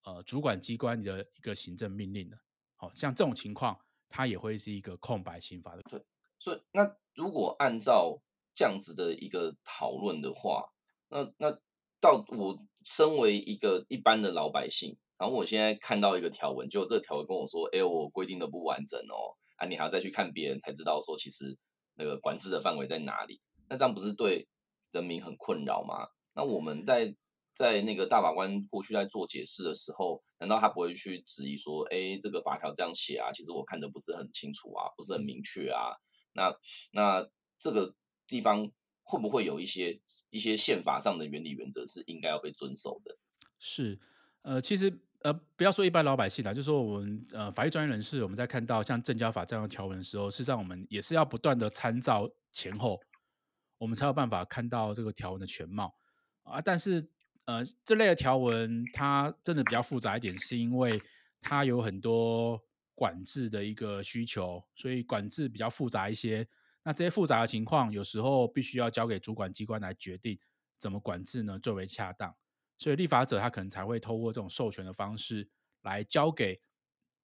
[0.03, 2.39] 呃主管机关的一个行政命令的。
[2.75, 5.83] 好像这种情况，它也会是一个空白刑法的。
[5.83, 6.05] 对，
[6.39, 8.21] 所以那如果按照
[8.53, 10.73] 这样子的一个讨论的话，
[11.09, 11.59] 那那
[12.07, 14.97] 到我身为一个一般的老百姓。
[15.19, 21.57] 然后我现在看到一个条文，就这条文跟我说：“哎，我规定的不完整哦，啊，你还要再去看别人才知道说，其实
[21.95, 23.41] 那个管制的范围在哪里？
[23.67, 24.47] 那这样不是对
[24.93, 26.07] 人民很困扰吗？
[26.35, 27.17] 那我们在
[27.55, 35.97] 在那个大法官过去在做解释的时候，难道他不会去质疑说：哎，这个法条这样写啊，其实我看的不是很清楚啊，不是很明确啊？
[36.35, 36.55] 那
[36.93, 37.27] 那
[37.59, 37.95] 这个
[38.29, 38.71] 地方
[39.07, 43.17] 会不会有一些一些宪法上的原理原则是应该要被遵守的？
[43.59, 43.99] 是，
[44.43, 44.93] 呃，其实。
[45.23, 53.01] 呃，不要说一般老百姓啦，就说我们呃法律专业人士，我们在看到像证交法这样的条文的时候，事实上我们也是要不断的参照前后，
[53.79, 55.93] 我们才有办法看到这个条文的全貌
[56.45, 56.61] 啊。
[56.61, 57.09] 但是
[57.47, 61.03] 呃，这类的条文它真的比较复杂一点，是因为
[61.41, 62.63] 它有很多
[62.95, 66.47] 管制的一个需求，所以管制比较复杂一些。
[66.87, 70.39] 那这些复杂的情况，有时候必须要交给主管机关来决定
[70.79, 72.33] 怎么管制呢，最为恰当。
[72.79, 75.49] 所以立法者他可能才会透过这种授权的方式
[75.83, 76.61] 来交给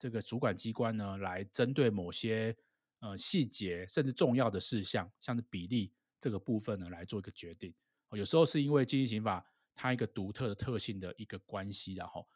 [0.00, 2.56] 这个主管机关呢，来针对某些
[2.98, 7.72] 呃细节甚至重要的事项，像是比例这个部分呢来做一个决定。
[8.10, 9.46] 有时候是因为经济刑法
[9.76, 12.26] 它一个独特的特性的一个关系，然后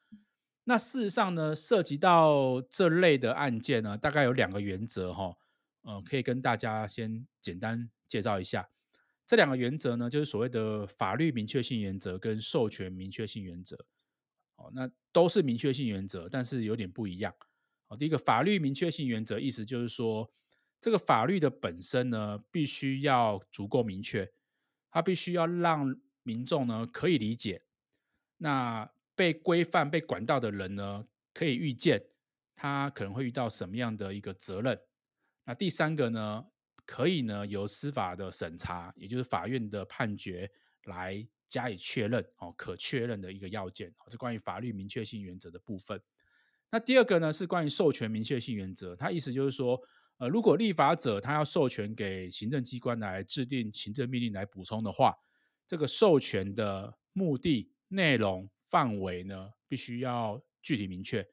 [0.62, 5.36] 那事实上呢，涉及到这类的案件呢，大概有两个原则哈，
[5.86, 8.68] 呃，可以跟大家先简单介绍一下。
[9.24, 13.76] 这两个原则呢，就是所谓的法律明确性原则跟授权明确性原则。
[14.56, 17.32] 哦，那都是明确性原则，但是有点不一样。
[17.86, 20.28] 哦，第一个法律明确性原则意思就是说，
[20.80, 24.32] 这个法律的本身呢，必须要足够明确，
[24.90, 25.94] 它必须要让
[26.24, 27.62] 民众呢可以理解。
[28.38, 32.02] 那被规范、被管到的人呢，可以预见
[32.56, 34.80] 他可能会遇到什么样的一个责任。
[35.46, 36.44] 那第三个呢？
[36.88, 40.48] 可以呢，由司法的审查，也就是法院的判决
[40.84, 46.00] 来加以确认哦，可确认的一个要件，是关于法律明确性原则的部分。
[46.70, 49.80] 那第二个呢，是关于授权明确性原则，它意思就是说，
[50.18, 55.12] 呃，如果立法者他要授权给行政机关来制定行政命令来补充的话，
[55.66, 61.26] 这个授权的目的、内容、范围呢，必须要具体明确，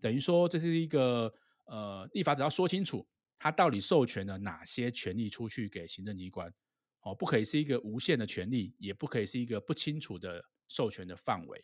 [0.00, 1.30] 等于说这是一个
[1.66, 3.06] 呃，立法者要说清楚。
[3.38, 6.52] 他到底授权了哪些权利出去给行政机关？
[7.02, 11.62] 哦，不可以是一个无限的权利，也不可以是一个不清楚的授权的范围。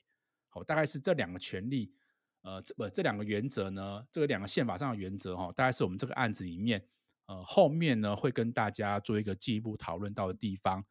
[0.51, 1.95] 好，大概是这两个权利，
[2.43, 4.05] 呃，这不这两个原则呢？
[4.13, 6.87] 这个两个宪法上的原则哈，大概是我们这个案子里面，
[7.25, 10.85] 呃，后面呢会跟大家做一个进一步讨论到的地方。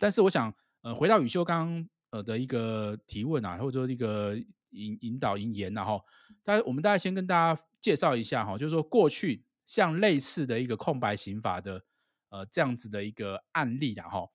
[0.00, 0.50] 但是我想，
[0.80, 4.34] 呃，回到宇修刚呃的一个提问啊，或者说一个
[4.70, 6.02] 引引导引言然后，
[6.42, 9.44] 大家我们大家先跟大家介绍一下哈，就是说过去。
[9.66, 11.84] 像类似的一个空白刑法的，
[12.28, 14.32] 呃，这样子的一个案例，然后，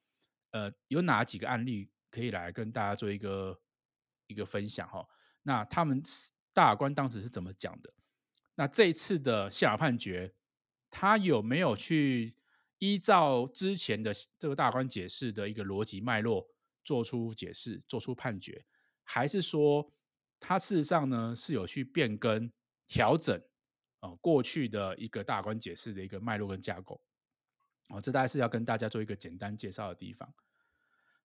[0.52, 3.62] 呃，有哪几个案例可以来跟大家做一个
[4.28, 5.08] 一个分享哈？
[5.44, 6.02] 那他们
[6.54, 7.94] 大法官当时是怎么讲的？
[8.56, 10.34] 那这一次的宪法判决，
[10.90, 12.36] 他有没有去
[12.80, 16.50] 依照之前的这个大法官解释的一个逻辑脉络
[16.84, 18.66] 做出解释、做出判决，
[19.04, 19.94] 还是说
[20.40, 22.52] 他事实上呢是有去变更、
[22.88, 23.42] 调整？
[24.02, 27.02] 哦，过去的一个大法官解释的一个脉络跟架构，
[27.90, 30.34] 哦，这大概是要跟大家做一个简单介绍的地方。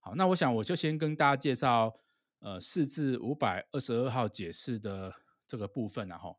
[0.01, 1.95] 好，那我想我就先跟大家介绍，
[2.41, 5.15] 呃，四至五百二十二号解释的
[5.47, 6.39] 这个部分，然后，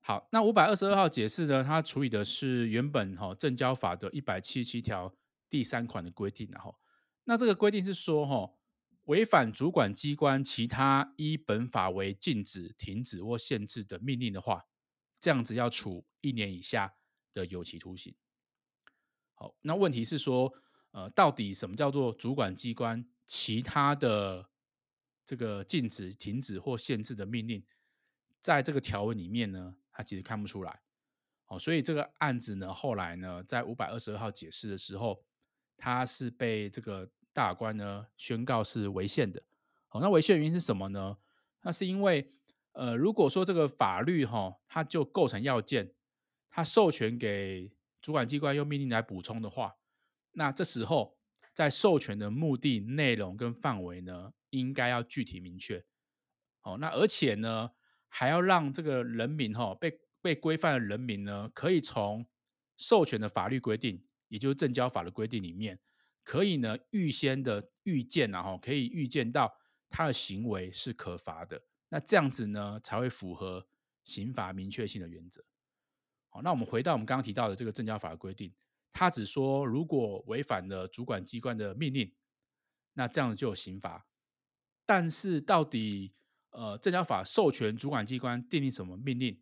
[0.00, 5.14] 好，那五百二十二号解释呢，它处理的是原本哈证交法的一百七十七条
[5.50, 6.76] 第三款的规定，然后，
[7.24, 8.54] 那这个规定是说哈，
[9.04, 14.64] 违反主管机关其他依本法为禁止、停止或限制的命令的话，
[15.22, 16.92] 这样子要处一年以下
[17.32, 18.12] 的有期徒刑。
[19.34, 20.52] 好，那问题是说，
[20.90, 24.50] 呃，到底什么叫做主管机关其他的
[25.24, 27.64] 这个禁止、停止或限制的命令，
[28.40, 30.82] 在这个条文里面呢，它其实看不出来。
[31.44, 35.24] 好，所以这个案子呢，后来呢，在五百二十二号解释的时候，
[35.76, 39.40] 它是被这个大官呢宣告是违宪的。
[39.86, 41.16] 好，那违宪原因是什么呢？
[41.60, 42.28] 那是因为，
[42.72, 45.94] 呃，如果说这个法律哈，它就构成要件，
[46.50, 49.76] 它授权给主管机关用命令来补充的话。
[50.32, 51.18] 那这时候，
[51.52, 55.84] 在授权的目的、内容跟范围呢，应该要具体明确。
[56.62, 57.72] 哦，那而且呢，
[58.08, 62.26] 还要让这个人民哈被被规范的人民呢，可以从
[62.78, 65.78] 授权的法律规定，也就是证交法的规定里面，
[66.24, 69.52] 可以呢预先的预见，然后可以预见到
[69.90, 71.62] 他的行为是可罚的。
[71.92, 73.66] 那这样子呢，才会符合
[74.02, 75.44] 刑法明确性的原则。
[76.30, 78.50] 好，那我们回到我们刚刚提到的这个证交法的规定。
[78.94, 82.10] 他只说，如果违反了主管机关的命令，
[82.94, 84.06] 那这样就有刑罚。
[84.86, 86.14] 但是到底，
[86.48, 89.38] 呃，证交法授权主管机关订立什么命令，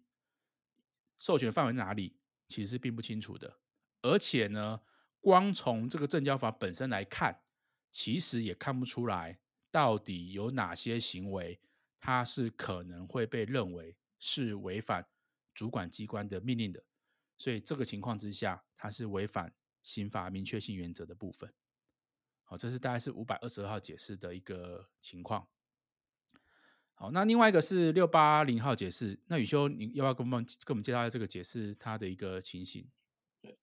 [1.20, 2.16] 授权范围哪里，
[2.48, 3.58] 其实并不清楚的。
[4.02, 4.80] 而且呢，
[5.20, 7.42] 光从这个证交法本身来看，
[7.92, 9.38] 其实也看不出来
[9.70, 11.60] 到底有哪些行为，
[12.00, 15.06] 它是可能会被认为是违反
[15.54, 16.82] 主管机关的命令的。
[17.36, 21.52] 所以这个情况之下，它是违反刑法明确性原则的部分。
[22.42, 25.48] 好，这是大概是五百二十二号解释的一个情况。
[26.94, 29.18] 好，那另外一个是六八零号解释。
[29.26, 32.90] 那宇修，你要不要跟我们跟我们介绍一下这个解释它的一个情形？
[33.40, 33.56] 对，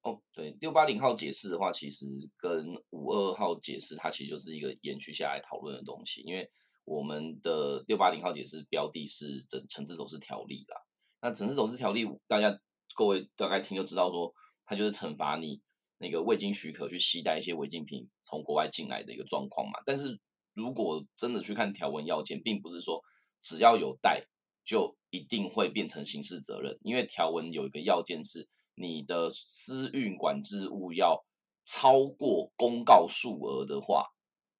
[0.00, 6.22] 哦，对，六八零号解释的话，其实跟五二号解释它其实就是一个延续下来讨论的东西。
[6.22, 6.50] 因为
[6.84, 10.76] 我们的六八零号解释标的是整惩治走私条例啦。
[11.20, 12.60] 那惩治走私条例大家。
[12.94, 14.34] 各位大概听就知道说，说
[14.66, 15.62] 它就是惩罚你
[15.96, 19.80] 那个未经许可去携带一些违禁品从国外进来的一个状况嘛。
[19.86, 20.20] 但是
[20.52, 23.00] 如果真的去看条文要件，并不是说
[23.40, 24.26] 只要有带
[24.62, 31.24] 就一定会变成刑事责任，因为条文有一个要件是你的私运管制物要
[31.64, 34.04] 超过公告数额的话，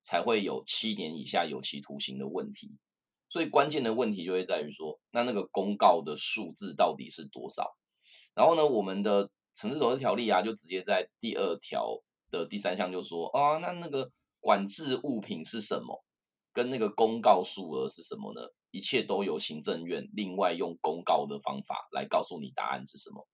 [0.03, 2.77] 才会有七年以下有期徒刑的问题。
[3.29, 7.75] 所以关键的问题就会在于说，那那个公告的数字到底是多少？
[8.35, 16.03] 然后呢，我们的惩治走私条例啊，就直接在第二条的第三项就说啊，那那个管制物品是什么，
[16.51, 18.41] 跟那个公告数额是什么呢？
[18.69, 23.27] 一切都由行政院另外用公告的方法来告诉你答案是什么。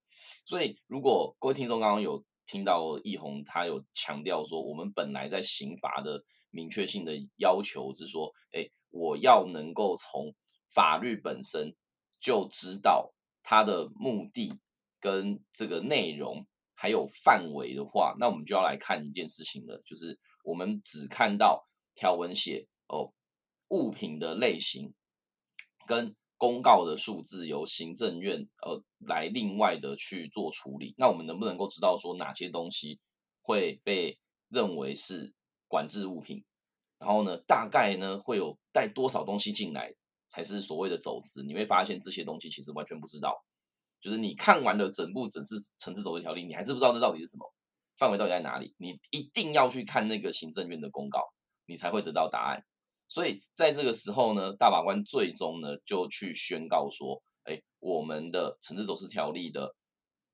[0.46, 10.34] 所以，如果各位听众刚刚有听到易宏他有强调说，我们本来在刑罚的明确性的要求是说，哎，我要能够从
[10.74, 11.76] 法律本身
[12.20, 14.62] 就知道它的目的。
[15.02, 23.14] 跟这个内容还有范围的话，那我们就要来看一件事情了，就是我们只看到条文写哦，
[23.70, 24.94] 物品的类型
[25.88, 32.98] 跟公告的数字由行政院呃来另外的去做处理，那我们能不能够知道说哪些东西
[33.44, 35.34] 会被认为是
[35.68, 36.44] 管制物品？
[36.98, 39.94] 然后呢，大概呢会有带多少东西进来
[40.30, 41.44] 才是所谓的走私？
[41.44, 43.44] 你会发现这些东西其实完全不知道。
[44.00, 47.54] 就是你看完了整部整治惩治走私条例，你还是不知道这到底是什么，
[47.98, 48.74] 范围到底在哪里？
[48.78, 51.22] 你一定要去看那个行政院的公告，
[51.66, 52.64] 你才会得到答案。
[53.10, 59.76] 所以在这个时候呢，大法官最终呢就去宣告说，哎，我们的惩治走私条例的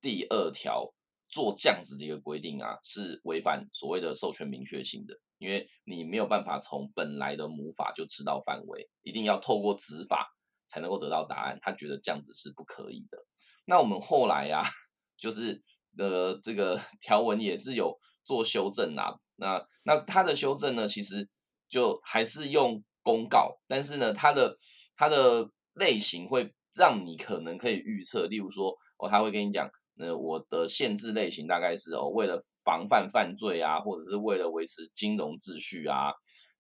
[0.02, 0.94] 第二条
[1.30, 10.28] 做这样子的一个规定啊，是违反所谓的授权明确性的，因为你没有办法从本来的母法就知道范围，一定要透过子法
[10.68, 11.58] 才能够得到答案。
[11.62, 13.18] 他觉得这样子是不可以的。
[13.66, 14.68] 那我们后来呀、啊，
[15.18, 15.64] 就是
[15.98, 19.16] 呃，这个条文也是有做修正啊。
[19.38, 21.28] 那那他的修正呢，其实
[21.76, 24.56] 就还是用公告，但是呢，它的
[24.96, 29.70] 它的类型会让你可能可以预测，例如说，哦，他会跟你讲，
[30.00, 36.14] 呃，我的限制类型大概是哦，为了防范犯罪啊，或者是为了维持金融秩序啊，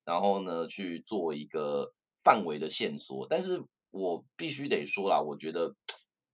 [0.04, 3.26] 然后呢，去做一个范围的线索。
[3.30, 5.74] 但是我必须得说啦，我觉得。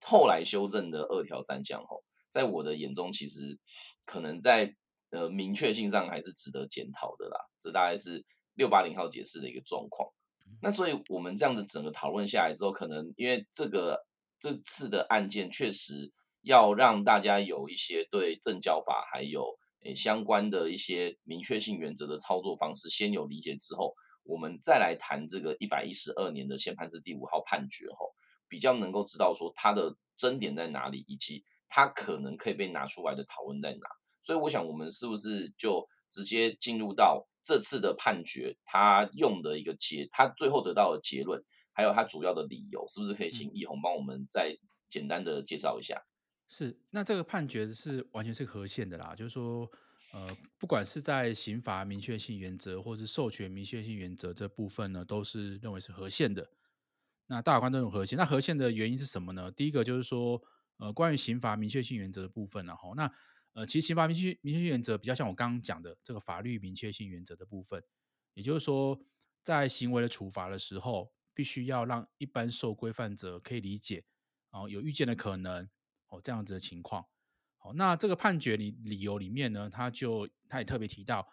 [0.03, 3.59] 后来修正的二条三项，吼，在我的眼中，其实
[4.03, 4.75] 可能在
[5.11, 7.37] 呃明确性上还是值得检讨的啦。
[7.59, 8.25] 这大概是
[8.55, 10.09] 六八零号解释的一个状况。
[10.61, 14.05] 那所以我们这样子整个讨论下来之后，可能因为这个
[14.37, 23.93] 这次的案件确实要让大家有一些对证交法还有诶相关的一些明确性原则的操作方式先有理解之后，
[24.23, 28.13] 我们再来谈这个一百一十二年的宪判字第五号判决后，
[28.47, 33.87] 比较能够知道说它的争点在哪里，以及它可能可以被拿出来的讨论在哪。
[34.21, 41.43] 所以我想，我们是不是就直接进入到这次的判决，他用的一个结，他最后得到的结论，
[41.73, 44.53] 还有他主要的理由，是不是可以请奕弘帮我们再
[44.87, 46.01] 简单的介绍一下？
[46.47, 49.71] 是，那这个判决是完全是合宪的啦，就是说，
[50.11, 56.49] 呃，不管是在刑罚明确性原则，或是授权明确性原则这部分呢，都是认为是合宪的。
[57.27, 59.49] 那大法官都认为合宪，那合宪的原因是什么呢？
[59.49, 60.41] 第一个就是说，
[60.77, 63.09] 呃，关于刑罚明确性原则的部分，然后那
[63.53, 67.83] 呃，其实刑罚明确明确性原则比较像我刚刚讲的这个法律明确性原则的部分，
[68.33, 68.99] 也就是说，
[69.43, 74.03] 在行为的处罚的时候，必须要让一般受规范者可以理解，
[74.51, 75.69] 哦，有预见的可能。
[76.13, 77.05] 哦，这样子的情况，
[77.57, 81.25] 好，那这个判决理理由里面呢，他就他也特别提到，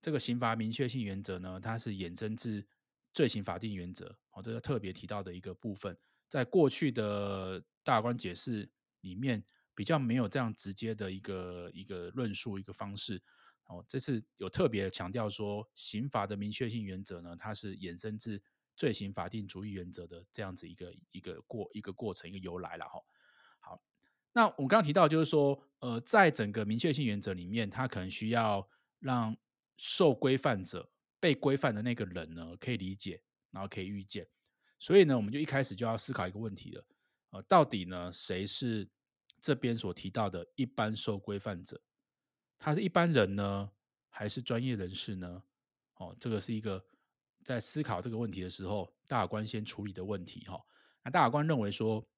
[0.00, 2.66] 这个刑罚明确性原则呢，它是衍生自
[3.12, 5.94] 罪行法定原则，哦，这个特别提到的一个部分，
[6.26, 9.44] 在过去的大法官解释里面
[9.74, 13.20] 比较没有这样直接的一个一个论述一个方式，
[13.66, 18.40] 哦，这次有特别强调说，刑法的明确性原则呢，它是衍生自
[18.76, 23.00] 罪行法定主义原则的这样子一个一个过一个过程一个由来了哈。
[23.60, 23.82] 好
[24.32, 28.68] 那我刚刚提到，就是说，呃，在整个明确性原则里面，它可能需要
[28.98, 29.36] 让
[29.76, 33.22] 受规范者、被规范的那个人呢，可以理解，
[33.52, 34.26] 然后可以预见。
[34.78, 36.84] 所以呢，我们就一开始就要思考一个问题了，
[37.30, 38.88] 呃，到底呢，谁是
[39.44, 41.78] 这边所提到的一般受规范者？
[42.58, 43.70] 他是一般人呢，
[44.08, 45.42] 还是专业人士呢？
[45.96, 46.82] 哦，这个是一个
[47.42, 50.58] 在思考这个问题的时候，大法官先处理的问题哈。
[51.02, 52.08] 那大法官认为说。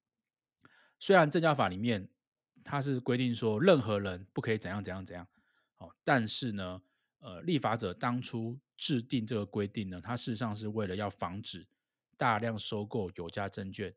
[0.98, 2.08] 虽然证交法里面
[2.64, 5.28] 它是规定说任何人不可以怎样怎样怎样，
[5.76, 6.80] 哦，但是呢，
[7.18, 11.68] 呃，立法者当初制定这个规定呢，它事实上是为了要防止
[12.16, 13.94] 大量收购有价证券，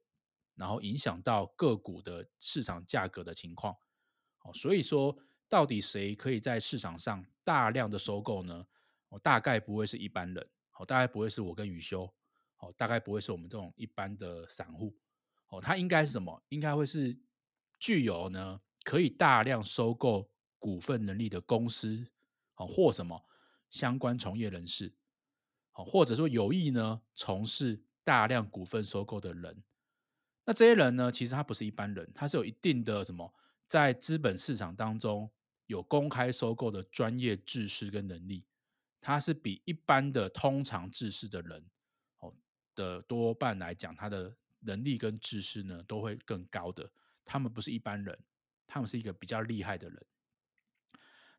[0.60, 3.74] 然后影响到个股的市场价格的情况。
[4.44, 8.68] 哦，所以说到底谁可以在市场上大量的收购呢？
[9.08, 12.14] 哦，大概不会是一般人，哦，大概不会是我跟宇修，
[12.58, 14.96] 哦，大概不会是我们这种一般的散户。
[15.48, 16.44] 哦，他应该是什么？
[16.50, 17.18] 应该会是
[17.80, 20.30] 具有呢可以大量收购
[20.60, 22.06] 股份能力的公司，
[22.56, 23.26] 哦，或什么
[23.70, 24.94] 相关从业人士，
[25.74, 29.64] 哦，或者说有意呢从事大量股份收购的人。
[30.50, 33.32] 那这些人呢，其实他不是一般人，他是有一定的什么，
[33.68, 35.30] 在资本市场当中
[35.68, 38.44] 有公开收购的专业知识跟能力，
[39.00, 41.64] 他是比一般的通常知识的人，
[42.18, 42.34] 哦
[42.74, 44.36] 的多半来讲，他的。
[44.62, 46.92] 能力跟知识呢都会更高的，
[47.24, 48.20] 他们不是一般人，
[48.68, 50.06] 他们是一个比较厉害的人。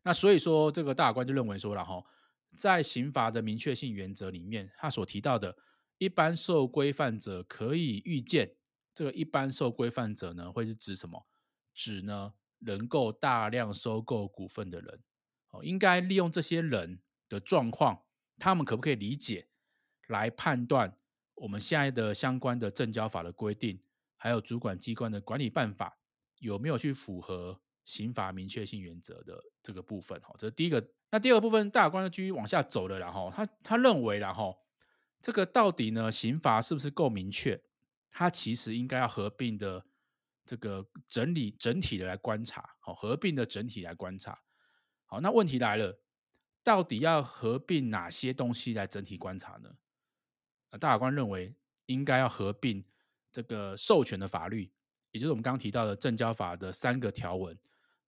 [0.01, 2.03] 那所以说，这个大法官就认为说了哈，
[2.57, 5.55] 在刑罚的明确性原则里面，他所提到的
[5.99, 8.55] 一般受规范者可以预见，
[8.93, 11.25] 这个一般受规范者呢，会是指什么？
[11.73, 15.01] 指呢能够大量收购股份的人，
[15.49, 18.03] 哦，应该利用这些人的状况，
[18.37, 19.47] 他们可不可以理解
[20.07, 20.97] 来判断？
[21.35, 23.81] 我们现在的相关的证交法的规定，
[24.17, 25.97] 还有主管机关的管理办法，
[26.39, 30.19] 有没有去符合刑法明确性原则的这个部分？
[30.21, 30.91] 哈，这是第一个。
[31.09, 34.59] 那第二个部分，大法官继续往下走了，然后他他认为，然后
[35.21, 37.61] 这个到底呢，刑罚是不是够明确？
[38.11, 39.83] 他其实应该要合并的
[40.45, 44.37] 这个整理整体的来观察，好，合并的整体来观察。
[45.05, 45.99] 好，那问题来了，
[46.63, 49.75] 到底要合并哪些东西来整体观察呢？
[50.79, 51.53] 大法官认为
[51.87, 52.85] 应该要合并
[53.31, 54.71] 这个授权的法律，
[55.11, 57.57] 也就是我们刚刚提到的证交法的三个条文，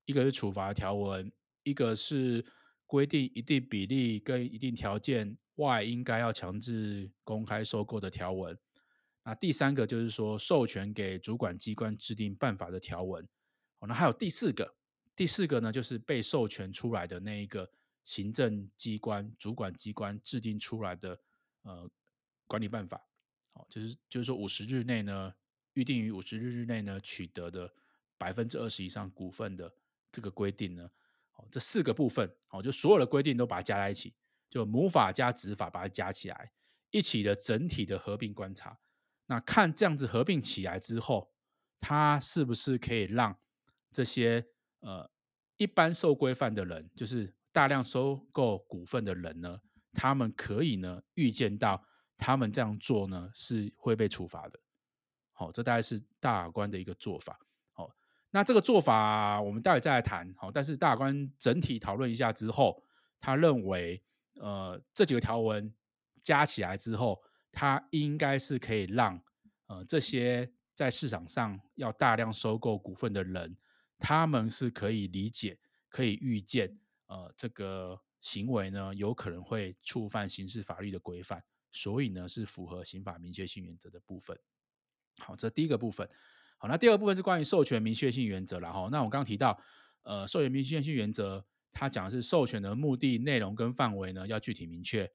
[0.05, 1.31] 一个是处罚条文，
[1.63, 2.45] 一个是
[2.85, 8.57] 规定一定比例跟一定条件外应该要强制公开收购的条文，
[9.23, 13.27] 那第三个就是说授权给主管机关制定办法的条文，
[13.79, 14.75] 哦那还有第四个，
[15.15, 17.69] 第四个呢就是被授权出来的那一个
[18.03, 21.19] 行政机关主管机关制定出来的
[21.63, 21.89] 呃。
[22.45, 23.01] 管理办法，
[23.53, 25.33] 哦，就是就是说五十日内呢，
[25.73, 27.73] 预定于五十日日内呢取得的
[28.15, 29.73] 百分之二十以上股份的
[30.11, 30.87] 这个规定呢，
[31.35, 34.13] 哦，这四个部分，哦，就所有的规定都把它加在一起，
[34.49, 36.51] 就母法加子法把它加起来，
[36.91, 38.77] 一起的整体的合并观察，
[39.25, 41.31] 那看这样子合并起来之后，
[41.79, 43.37] 它是不是可以让
[43.91, 44.45] 这些
[44.79, 45.09] 呃
[45.57, 49.61] 一般受规范的人，就是大量收购股份的人呢，
[49.93, 51.85] 他们可以呢预见到。
[52.15, 54.57] 他们这样做呢，是会被处罚的。
[55.33, 57.37] 好，这大概是大官的一个做法。
[57.73, 57.89] 好，
[58.29, 60.31] 那这个做法我们待会再来谈。
[60.37, 62.81] 好，但是大官整体讨论一下之后，
[63.19, 64.01] 他认为，
[64.35, 65.73] 呃，这几个条文
[66.21, 67.21] 加起来之后，
[67.53, 69.23] 它应该是可以让
[69.67, 73.55] 呃这些在市场上要大量收购股份的人，
[73.99, 81.41] 他们是可以理解、可以预见，呃，这个行为呢有可能会触犯刑事法律的规范，
[81.71, 84.37] 所以呢是符合刑法明确性原则的部分。
[85.19, 86.09] 好，这第一个部分。
[86.57, 89.61] 好，那第二部分是关于授权明确性原则，然后那我刚刚提到，
[90.01, 95.11] 呃，授权明确性原则，它讲的是授权的目的、内容跟范围呢要具体明确。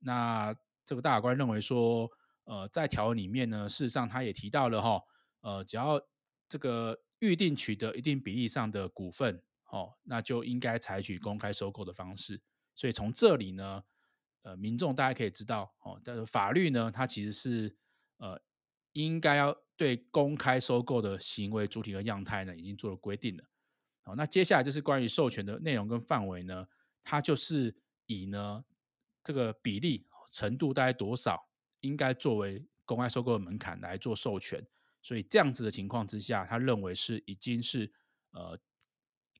[0.00, 0.54] 那
[0.92, 2.06] 这个大法官认为说，
[2.44, 5.00] 呃，在条文里面呢，事实上他也提到了哈，
[5.40, 5.98] 呃，只要
[6.46, 12.42] 这个预定取得一定比例上的股份，哦，那就应该采取公开收购的方式。
[12.74, 13.82] 所以从这里呢，
[14.42, 17.74] 呃，民众大家可以知道，哦，但是法律呢，它其实是
[18.18, 18.38] 呃。
[18.94, 23.44] 应该要对公开收购的行为主体和样态呢，已经做了规定了。
[24.02, 26.66] 好，那接下来就是关于授权的内容跟范围呢，
[27.02, 27.74] 它就是
[28.04, 28.62] 以呢
[29.24, 31.40] 这个比例程度大概多少，
[31.80, 34.66] 应该作为公开收购的门槛来做授权。
[35.00, 37.92] 所以这样子的情况之下，他认为是已经是
[38.30, 38.58] 呃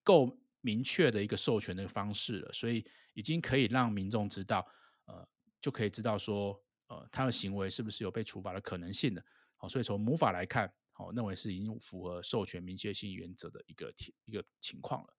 [0.05, 2.85] 够明确的一个授权的方式了，所以
[3.15, 4.67] 已经可以让民众知道，
[5.07, 5.27] 呃，
[5.61, 9.25] 就可以知道说，呃，他的行为是不是有被处罚的可能性的。
[9.57, 15.15] 好，所以从母法来看，好，认为是已经符合授权明确性原则的一个一个情况了。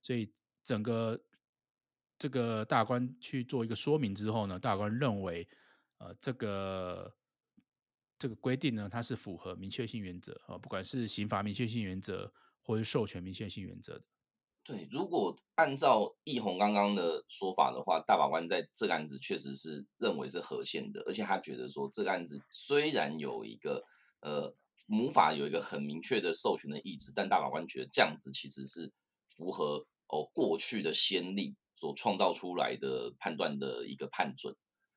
[0.00, 0.32] 所以
[0.62, 1.20] 整个
[2.22, 5.48] 这个大官去做一个说明之后呢，大官认为，
[5.98, 7.12] 呃，这个
[8.16, 14.04] 这个规定呢，它是符合明确性原则啊，不管是刑法明确性原则或是授权明确性原则的。
[14.62, 23.84] 对，如果按照奕弘刚刚的说法的话，大法官在这个案子确实是认为是合宪的，而且他觉得说这个案子虽然有一个
[24.20, 24.54] 呃
[24.86, 28.92] 母法有一个很明确的授权的意志，但大法官觉得这样子其实是
[29.26, 34.54] 符合哦过去的先例所创造出来的判断的一个判准。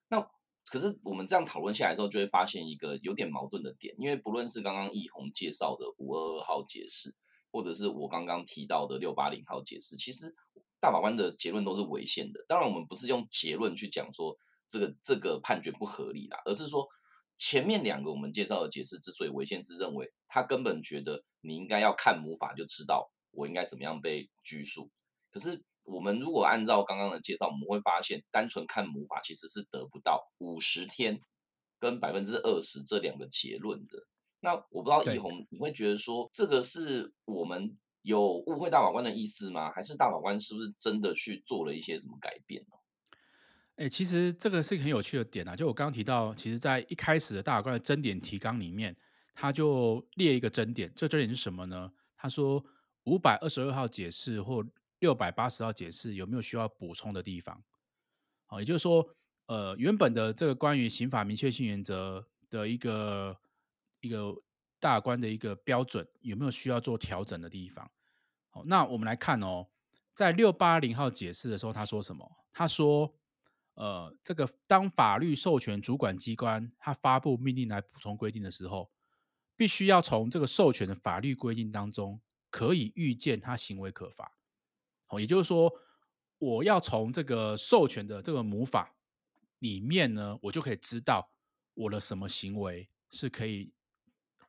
[0.08, 0.22] 那
[0.66, 7.16] 可是我们这样讨论下来之后，就会发现一个有点矛盾的点，因为不论是刚刚奕弘介绍的五二二号解释。
[7.52, 10.36] 或者是我刚刚提到的六八零号解释，其实
[10.78, 12.44] 大法官的结论都是违宪的。
[12.50, 16.86] 当然，我们不是用结论去讲说这个这个判决不合理啦，而是说
[17.38, 24.92] 前面两个我们介绍的解释之所以违宪，是认为他根本觉得你应该要看母法就知道我应该怎么样被拘束。
[25.32, 31.22] 可是我们如果按照刚刚的介绍，我们会发现单纯看魔法其实是得不到五十天
[31.80, 34.08] 跟百分之二十这两个结论的。
[34.40, 39.72] 那我不知道奕弘，你会觉得说这个是我们有误会大法官的意思吗？
[39.72, 42.78] 还是大法官是不是真的去做了一些什么改变呢？
[43.78, 45.56] 哎，其实这个是一个很有趣的点啊。
[45.56, 48.96] 就我刚刚提到，其实在一开始的大法官的争点提纲里面，
[49.34, 50.92] 他就列一个争点。
[50.96, 51.92] 这个争点是什么呢？
[52.16, 52.64] 他说
[53.04, 54.64] 五百二十二号解释或
[55.00, 57.64] 六百八十号解释有没有需要补充的地方？
[58.46, 59.08] 好，也就是说，
[59.48, 63.38] 呃，原本的这个关于刑法明确性原则的一个。
[64.02, 64.36] 一个
[64.80, 67.90] 大官的一个标准有没有需要做调整的地方？
[68.52, 69.66] 好，那我们来看哦，
[70.14, 72.32] 在六八零号解释的时候，他说什么？
[72.54, 73.16] 他说，
[73.74, 78.92] 呃，这个当法律授权主管机关他发布命令来补充规定的时候，
[79.56, 82.22] 必须要从这个授权的法律规定当中
[82.52, 84.35] 可以预见他行为可罚。
[85.20, 85.74] 也就是说，
[86.38, 88.96] 我要从这个授权的这个母法
[89.60, 91.32] 里面呢，我就可以知道
[91.74, 93.74] 我的什么行为是可以。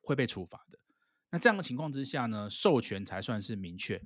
[0.07, 0.79] 会被处罚的。
[1.31, 4.01] 那这样的情况之下呢，授权才算是明确。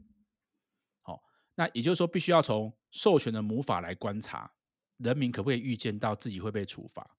[1.03, 1.23] 好，
[1.57, 4.51] 那也就是说，必须要从授权的母法来观察，
[4.97, 7.19] 人民可不可以预见到自己会被处罚？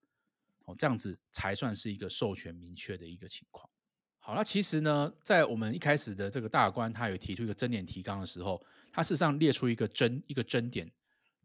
[0.65, 3.69] 哦，这样子才算是一个授权明确的一个情况。
[4.17, 8.59] 好，那其实呢，在我们一开始的这个大官他有提出一个争点提纲的时候，
[8.91, 10.91] 他事实上列出一个争一个争点。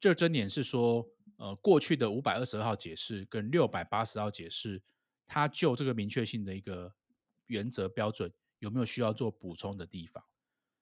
[0.01, 4.83] 这个争点是说，呃，过去的五百二十二号解释跟六百八十号解释，
[5.27, 6.93] 它就这个明确性的一个。
[7.49, 8.29] 原则标准
[8.59, 10.21] 有没有需要做补充的地方？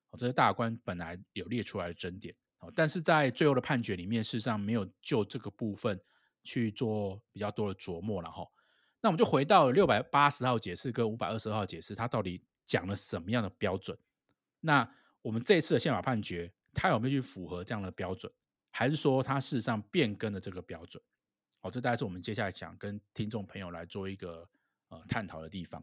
[0.09, 2.35] 哦，这是大法官本来有列出来的争点，
[2.75, 6.01] 但是在最后的判决里面，事实上没有就这个部分
[6.43, 8.47] 去做比较多的琢磨了哈。
[9.03, 13.99] 那我们就回到六百八十号解释跟五百二十号解释，它到底讲了什么样的标准？
[14.61, 14.91] 那
[15.25, 18.31] 我们这次的宪法判决，它有没有去符合这样的标准？
[18.71, 21.03] 还是说它事实上变更了这个标准？
[21.63, 24.47] 哦，这大概是我们接下来想跟听众朋友来做一个
[24.89, 25.83] 呃探讨的地方。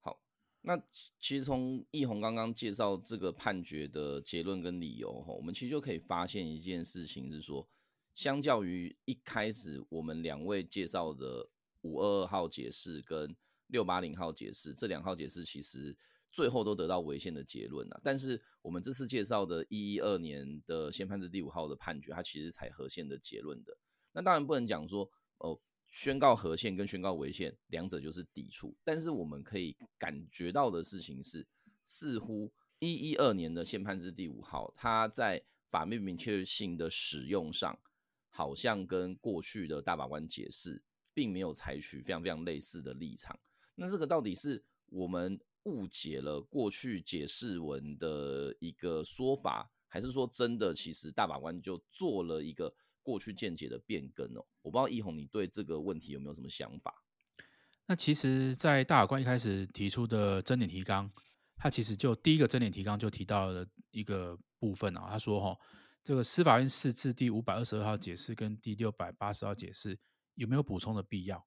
[0.00, 0.20] 好
[0.60, 0.76] 那
[1.18, 7.66] 其实从奕弘刚刚介绍这个判决的结论跟理由哈，我们其实就可以发现一件事情是说，
[8.12, 11.48] 相较于一开始我们两位介绍的
[11.80, 13.34] 五二二号解释跟
[13.68, 15.96] 六八零号解释，这两号解释其实
[16.32, 18.00] 最后都得到违宪的结论了。
[18.02, 23.76] 但是我们这次介绍的一一二年的宪判字第五号的判决，它其实采合宪的结论的。
[24.12, 25.08] 那当然不能讲说。
[25.44, 25.58] 哦，
[25.88, 28.76] 宣告合宪跟宣告违宪两者就是抵触。
[28.84, 31.44] 但是我们可以感觉到的事情是，
[31.82, 37.76] 似乎一一二年的宪判字第五号，它在法律明确性的使用上，
[38.28, 40.80] 好像跟过去的大法官解释，
[41.12, 43.36] 并没有采取非常非常类似的立场。
[43.74, 54.44] 那这个到底是我们误解了过去解释文的一个说法，还是说真的，其实大法官就做了一个过去见解的变更哦？
[54.62, 57.04] 我不知道易宏，你对这个问题有没有什么想法？
[57.86, 61.10] 那其实，在大法官一开始提出的争点提纲，
[61.56, 64.38] 他其实就第一个争点提纲就提到了一个。
[64.62, 65.58] 部分啊，他说哈，
[66.04, 69.98] 这个司法院释字第五百二十二号解释跟第六百八十号解释
[70.36, 71.44] 有没有补充的必要？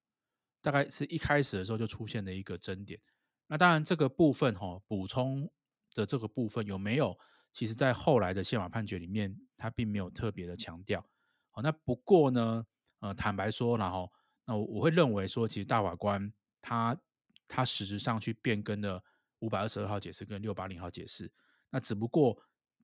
[0.61, 2.99] 大概是一开始的时候就出现了一个争点。
[3.47, 5.49] 那当然这个部分哈，补充
[5.93, 7.17] 的这个部分有没有？
[7.51, 11.05] 其实在后来的宪法判决里面，他并没有特别的强调。
[11.51, 12.65] 好，那不过呢，
[12.99, 14.11] 呃，坦白说，然后
[14.45, 16.31] 那我我会认为说，其实大法官
[16.61, 16.97] 他
[17.47, 19.03] 他实质上去变更了
[19.39, 21.31] 五百二十二号解释跟六八零号解释，
[21.69, 22.37] 那只不过。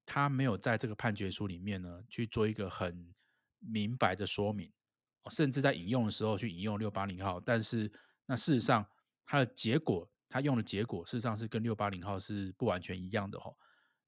[0.04, 3.14] 他没有在这个判决书里面呢去做一个很
[3.60, 4.70] 明白的说明，
[5.30, 7.90] 甚至在引用的时候去引用六八零号，但是
[8.26, 8.86] 那事实上
[9.26, 13.54] 它的结果，他用的结果事实上是跟六八零号是不完全一样的哈。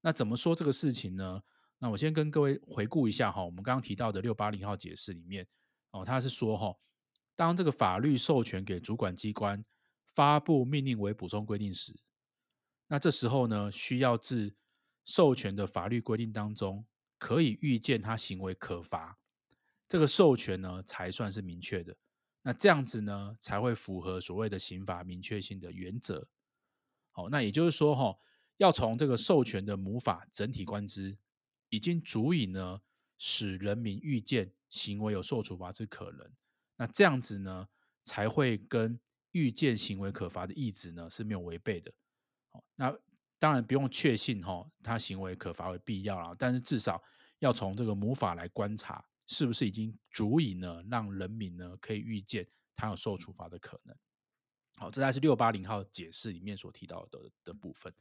[0.00, 1.42] 那怎么说这个事情呢？
[1.78, 5.46] 那我先跟各位回顾一下哈，我们刚刚提到的六八零号解释里面
[5.90, 6.74] 哦，他是说哈，
[7.36, 9.62] 当这个法律授权给主管机关
[10.06, 11.94] 发布命令为补充规定时，
[12.86, 14.54] 那这时候呢需要自
[15.04, 16.86] 授权的法律规定当中，
[17.18, 19.18] 可以预见他行为可罚，
[19.86, 21.94] 这个授权呢才算是明确的。
[22.44, 26.28] 那这样子呢，才会符合所谓的刑法明确性的原则。
[27.10, 28.16] 好，那也就是说，哈，
[28.58, 31.18] 要从这个授权的母法整体观之，
[31.70, 32.80] 已经足以呢
[33.18, 36.30] 使人民预见行为有受处罚之可能。
[36.76, 37.68] 那这样子呢，
[38.04, 39.00] 才会跟
[39.32, 41.92] 预见行为可罚的意志呢是没有违背的。
[42.52, 42.96] 好，那。
[43.36, 47.02] 当然不用确信哈，他行为可罚为必要了，但是至少
[47.40, 52.46] 要从这个母法来观察，是不是已经足以呢，让人民呢可以预见
[52.76, 53.96] 他有受处罚的可能。
[54.76, 57.94] 好，这才是六八零号解释里面所提到的的部分。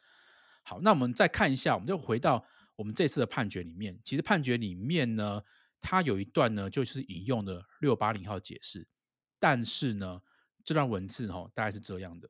[0.64, 2.46] 好，那我们再看一下，我们就回到
[2.76, 4.00] 我们这次的判决里面。
[4.04, 5.42] 其实判决里面呢，
[5.80, 8.88] 它有一段呢，就是引用的六八零号解释，
[9.40, 10.22] 但是呢，
[10.64, 12.30] 这段文字哈，大概是这样的。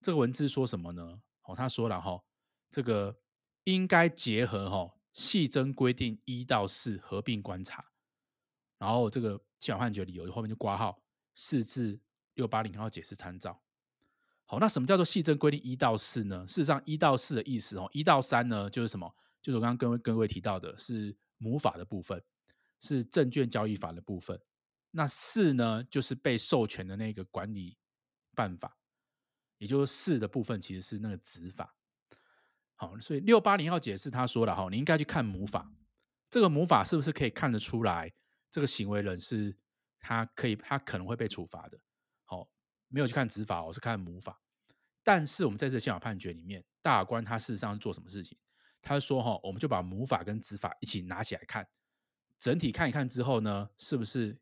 [0.00, 1.20] 这个文字说什么呢？
[1.42, 2.22] 哦，他说了哈。
[2.70, 3.20] 这个
[3.64, 7.91] 应该结合哈细则规定一到四合并观察，
[8.82, 11.00] 然后这个宪法判决理由后面就挂号
[11.34, 11.96] 四字
[12.34, 13.62] 六八零号解释参照。
[14.44, 16.44] 好，那什么叫做细则规定一到四呢？
[16.48, 19.14] 事实上，一到四的意思哦，一到三呢就是什么？
[19.40, 22.20] 就是我刚刚跟跟各位提到的是母法的部分，
[22.80, 24.40] 是证券交易法的部分。
[24.90, 27.78] 那四呢，就是被授权的那个管理
[28.34, 28.76] 办法，
[29.58, 31.76] 也就是四的部分其实是那个子法。
[32.74, 35.72] 好，所以六八零号解释他说了哈，你应该去看母法，
[36.28, 38.12] 这个母法是不是可以看得出来，
[38.52, 39.56] 这个行为人是
[39.98, 41.76] 他可以他可能会被处罚的。
[42.22, 42.48] 好，
[42.86, 44.40] 没有去看子法，我是看母法。
[45.02, 48.38] 但是我们在这宪法判决里面，大法官他事实上做什么事情？
[48.80, 51.66] 他说哈，我们就把母法跟子法一起拿起来看，
[52.38, 54.38] 整体看一看之后呢，是不是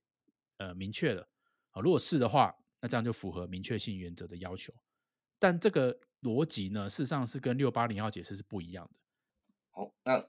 [0.59, 1.27] 呃明确了？
[1.71, 4.75] 好，如果是的话，那这样就符合明确性原则的要求。
[5.39, 6.01] 但这个。
[6.21, 9.01] 逻辑呢，事实上是跟六八零号解释是不一样的。
[9.71, 10.23] 好，那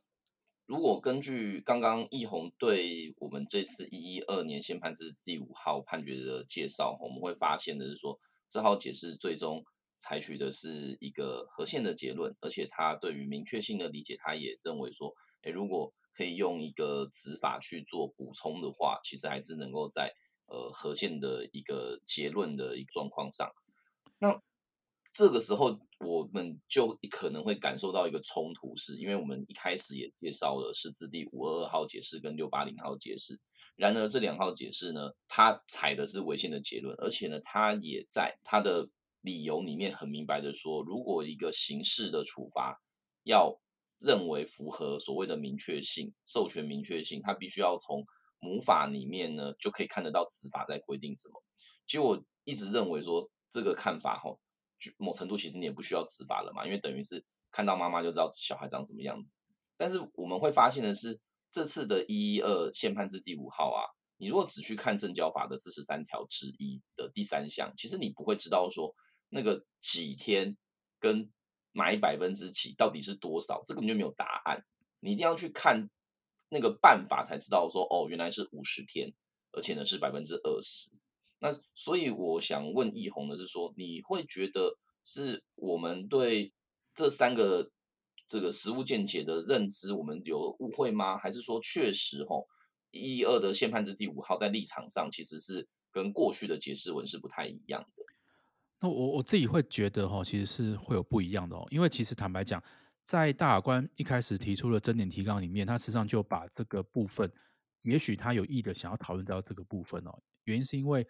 [0.72, 8.18] 如果根据刚刚易弘对我们这次一一二年宪判之第五号判决的介绍，我们会发现的是说，
[8.48, 9.62] 这号解释最终
[10.00, 20.14] 采取的是一个合宪的结论，而且他对于明确性的理解，他也认为说，诶，如果可以用一个子法去做补充的话，其实还是能够在
[20.46, 23.52] 呃合宪的一个结论的一个状况上，
[24.20, 24.42] 那。
[25.14, 33.38] 这个时候，我们就可能会感受到一个冲突，是因为我们一开始也介绍了释字第五二二号解释跟六八零号解释，
[33.76, 38.90] 然而这两号解释呢，它采的是违宪的结论，而且呢，它也在它的
[39.20, 42.82] 理由里面很明白的说，如果一个刑事的处罚
[43.24, 43.60] 要
[44.00, 48.06] 认为符合所谓的明确性、授权明确性，它必须要从
[48.40, 51.44] 母法里面呢就可以看得到子法在规定什么。
[51.86, 54.34] 其实我一直认为说这个看法哈。
[54.98, 59.36] 某程度其实你也不需要执法了嘛，因为等于是看到妈妈就知道小孩长什么样子。
[59.78, 61.20] 但是我们会发现的是，
[61.50, 63.82] 这次的一一二宪判字第五号啊，
[64.18, 68.96] 你如果只去看正交法的四十三条之一的第三项，其实你不会知道说
[69.30, 70.56] 那个几天
[71.00, 71.32] 跟
[71.72, 74.64] 买百分之几到底是多少，这根本就没有答案。
[75.00, 75.90] 你一定要去看
[76.50, 79.12] 那个办法才知道说，哦，原来是五十天，
[79.52, 81.01] 而且呢是百分之二十。
[81.44, 86.54] 那所以我想问奕弘的是说，你会觉得是我们对
[86.94, 87.72] 这三个
[88.28, 91.18] 这个实务见解的认知，我们有误会吗？
[91.18, 92.46] 还是说确实吼
[92.92, 98.04] 一二的宪判之第五号在立场上其实是跟过去的解释文是不太一样的？
[98.80, 102.64] 那我我自己会觉得哈，其实是会有不一样的哦，因为其实坦白讲，
[103.04, 107.32] 在大法官一开始提出的争点提纲里面，他实际上就把这个部分，
[107.82, 111.04] 也许他有意的想要讨论到这个部分哦，原因是因为。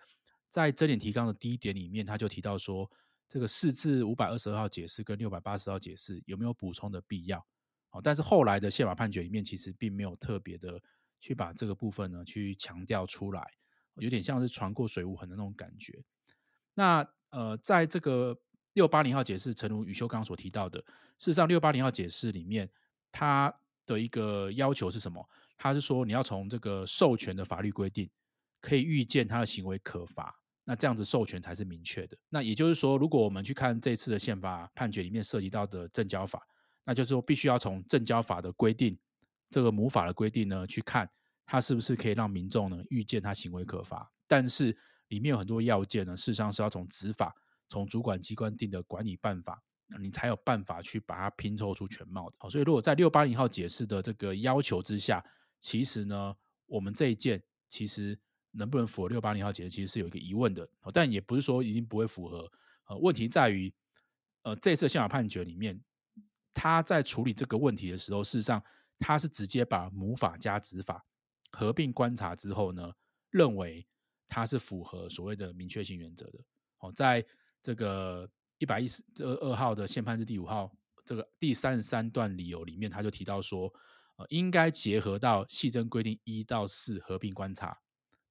[0.52, 2.88] 在这点提纲的第一点里面，他就提到说，
[3.28, 7.44] 这个四字五百二十二号解释跟六百八十号解释有没有补充的必要？
[7.92, 10.80] 哦，但是后来的宪法判决里面，其实并没有特别的
[11.20, 13.50] 去把这个部分呢去强调出来，
[13.96, 16.04] 有点像是船过水无痕的那种感觉。
[16.74, 18.38] 那呃，在这个
[18.74, 20.80] 六八零号解释，诚如宇修刚刚所提到的，
[21.18, 22.70] 事实上六八零号解释里面，
[23.10, 23.54] 它
[23.86, 25.26] 的一个要求是什么？
[25.58, 28.10] 它是说你要从这个授权的法律规定，
[28.60, 30.41] 可以预见他的行为可罚。
[30.72, 32.18] 那这样子授权才是明确的。
[32.30, 36.42] 那也就是说，如果我们去看这次的宪法判决里面涉及到的证交法，
[36.86, 38.98] 那就是说必须要从证交法的规定，
[39.50, 41.10] 这个母法的规定呢，去看
[41.46, 44.10] 它是不是可以让民众呢预见他行为可罚。
[44.30, 44.74] 但是
[45.10, 47.36] 里面有很多要件呢，事实上是要从执法，
[47.68, 49.62] 从主管机关定的管理办法，
[50.00, 52.38] 你才有办法去把它拼凑出全貌的。
[52.40, 55.22] 好，所以如果在六八零号解释的这个要求之下，
[55.60, 56.34] 其实呢，
[56.66, 58.18] 我们这一件其实。
[58.52, 62.52] 能不能符合六八零号解释，其实是有一个疑问的，但也不是说一定不会符合。
[62.86, 63.74] 呃，问题在于，
[64.44, 65.82] 呃，这次宪法判决里面，
[66.54, 68.62] 他在处理这个问题的时候，事实上
[69.00, 71.06] 他是直接把母法加子法
[71.52, 72.92] 合并观察之后呢，
[73.30, 73.88] 认为
[74.28, 76.40] 它是符合所谓的明确性原则的。
[76.80, 77.26] 哦，在
[77.62, 80.72] 这个一百一十二号的宪判是第五号
[81.06, 83.72] 这个第三十三段理由里面，他就提到说，
[84.18, 87.78] 呃，应该结合到系争规定一到四合并观察。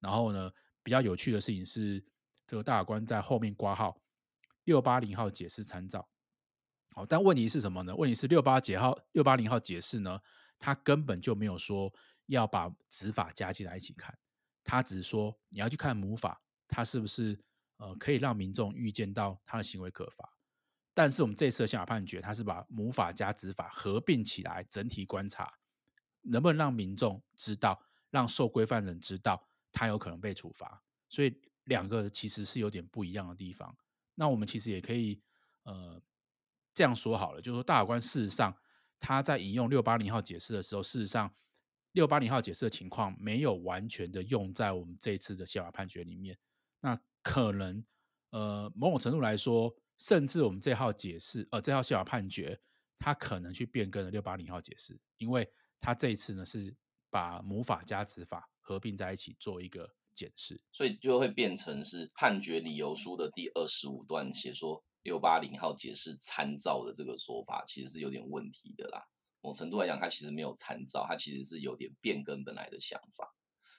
[0.01, 0.51] 然后呢，
[0.82, 2.05] 比较有趣的事情是，
[2.46, 4.01] 这个大法官在后面挂号
[4.64, 6.09] 六八零号解释参照。
[6.92, 7.94] 好，但问题是什么呢？
[7.94, 10.18] 问题是六八解号六八零号解释呢，
[10.59, 11.92] 他根本就没有说
[12.26, 14.18] 要把子法加进来一起看，
[14.64, 17.38] 他只是说你要去看母法，它是不是
[17.76, 20.28] 呃可以让民众预见到他的行为可罚。
[20.92, 25.53] 但是我们这次的宪法判决，他是把母法加子法合并起来，整体观察
[26.22, 27.80] 能不能让民众知道，
[28.11, 29.48] 让受规范人知道。
[29.73, 33.77] 他有可能被处罚，所以两个其实是有点不一样的地方。
[34.14, 35.23] 那我们其实也可以
[35.62, 36.01] 呃
[36.75, 38.55] 这样说好了，就是说大法官事实上
[38.99, 41.33] 他在引用六八零号解释的时候，事实上
[41.93, 46.39] 六八零号解释的情况没有完全的用在我们这次的宪法判决里面。
[46.81, 47.85] 那可能
[48.31, 52.61] 呃某种程度来说，甚至我们这号解释呃这号宪法判决，
[52.99, 55.51] 它可能去变更了六八零号解释，因为
[55.81, 56.75] 他这一次呢是
[57.09, 58.49] 把母法加子法。
[58.71, 69.03] 合并在一起做一个检视，所以就会变成是判决理由书的第二十五段写说六八零号解释参照的这个说法，其实是有点问题的啦。
[69.41, 73.35] 某程度来讲，它其实没有参照，它其实是有点变更本来的想法。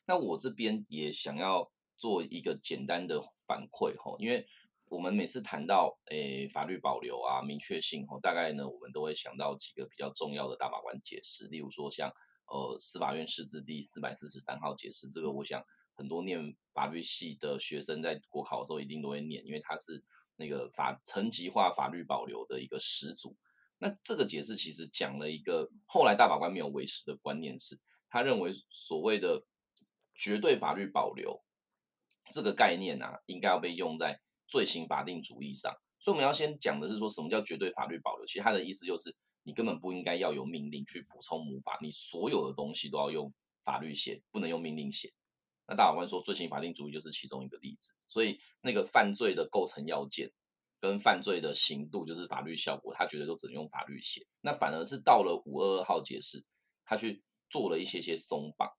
[0.06, 4.46] 那我这边也想要做一个简单的反馈吼，因为
[4.90, 12.12] 我们每次谈到诶法律保留啊、明确性吼，大概呢我们都会想到几个比较重要的大法官解释，例如说像。
[12.52, 15.64] 呃，司法院释字第四百四十三号解释，这个我想
[15.96, 20.04] 很多念法律系的学生在国考的时候一定都会念，因为它是
[20.36, 23.38] 那个法层级化法律保留的一个始祖。
[23.78, 27.80] 那这个解释其实讲了一个后来大法官没有维持的观念是，
[28.10, 29.46] 他认为所谓的
[30.14, 31.42] 绝对法律保留
[32.34, 35.74] 这个概念啊，应该要被用在罪刑法定主义上。
[36.00, 39.16] 所以我们要先讲的是说什么叫绝对法律保留，其实他的意思就是。
[39.44, 43.34] 你根本不应该要有命令去补充母法，你所有的东西都要用
[43.64, 45.14] 法律写，不能用命令写。
[45.68, 47.94] 那大法官说，罪刑法定主义就是其中一个例子。
[48.08, 50.32] 所以那个犯罪的构成要件
[50.80, 54.28] 跟犯罪的刑度，就是法律效果，他觉得都只能用法律写。
[54.42, 56.44] 那反而是到了五二二号解释，
[56.84, 58.70] 他去做了一些些松绑。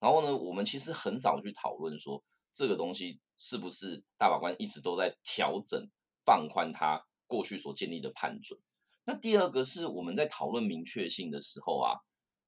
[0.00, 5.88] 然后呢，我们其实很少去讨论说这个东西是不是大法官一直都在调整、
[6.24, 8.58] 放宽他过去所建立的判准。
[9.04, 11.98] 那第二个是我们在讨论明确性的时候啊，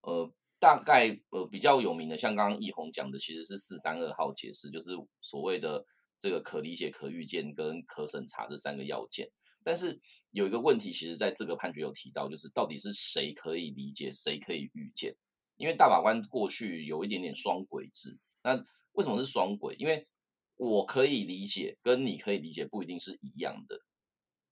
[0.03, 5.85] 呃，大概呃比较有名的，像刚刚易红讲的，其实是四三二号解释，就是所谓的
[6.19, 9.29] 这个可理解、可预见跟可审查这三个要件。
[9.65, 10.01] 但是
[10.31, 15.17] 有一个问题，其实在这个判决有提到，就是到底是谁可以理解，谁可以预见？
[15.57, 18.17] 因为大法官过去有一点点双轨制。
[18.45, 18.55] 那
[18.93, 19.75] 为什么是双轨？
[19.77, 20.07] 因为
[20.55, 23.81] 我可以理解，跟你可以理解不一定是一样的。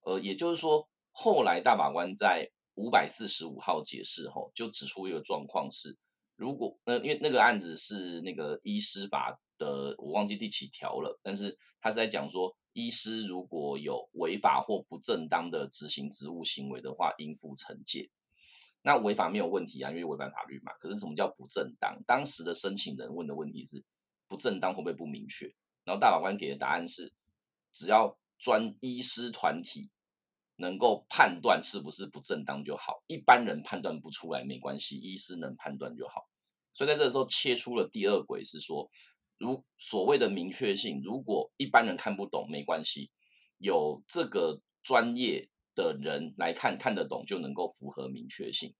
[0.01, 0.89] 呃，也就是说。
[1.13, 5.95] 后来大法官在五百四十五号解释后，就指出一个状况是，
[6.35, 18.09] 如果呃，因为那个案子是那个医师法的，我忘记第几条了，但是他是在讲说，医师如果有违法或不正当的执行职务行为的话，应负惩戒。
[18.81, 20.73] 那违法没有问题啊，因为违反法律嘛。
[20.73, 22.01] 可是什么叫不正当？
[22.05, 23.81] 当时的申请人问的问题是
[24.27, 25.45] 不正当会不会不明确？
[25.85, 27.13] 然后大法官给的答案是，
[27.71, 29.89] 只要专医师团体
[30.63, 36.29] 能够判断是不是不正当就好，一般人判断不出来没关系，医师能判断就好。
[36.71, 38.89] 所以在这个时候切出了第二轨，是说，
[39.37, 43.11] 如所谓的明确性，如果一般人看不懂没关系，
[43.57, 48.73] 有这个专业的人来看看得懂就能够符合明确性。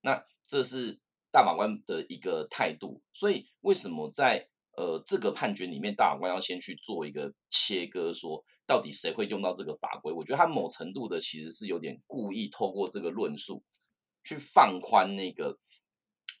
[0.00, 1.00] 那这是
[1.32, 3.02] 大法官的一个态度。
[3.12, 10.12] 所以为什么在呃这个判决里面，大法官要先去做一个切割，说到底谁会用到这个法规？
[10.12, 13.62] 我觉得他某程度的其实是有点故意透过这个论述
[14.22, 15.58] 去放宽那个。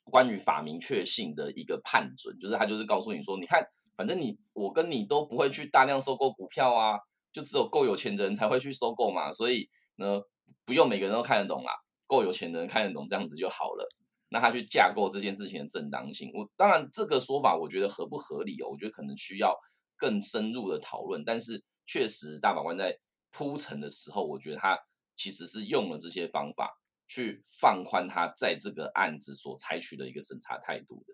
[0.06, 3.66] 关于法明确性的一个判准，就是他就是告诉你说，你看，
[3.96, 6.98] 反正你我跟你都不会去大量收购股票啊，
[7.32, 10.20] 就只有够有钱的人才会去收购嘛，所以呢，
[10.66, 11.72] 不用每个人都看得懂啦，
[12.06, 13.88] 够有钱的人看得懂这样子就好了。
[14.34, 19.56] 那他去架构这件事情的正当性，我当然这个说法我觉得合不合理哦，我觉得可能需要
[19.96, 21.24] 更深入的讨论。
[21.24, 22.98] 但是确实大法官在
[23.30, 24.76] 铺陈的时候，我觉得他
[25.14, 26.80] 其实是用了这些方法。
[27.06, 31.12] 去放宽他在这个案子所采取的一个审查态度的，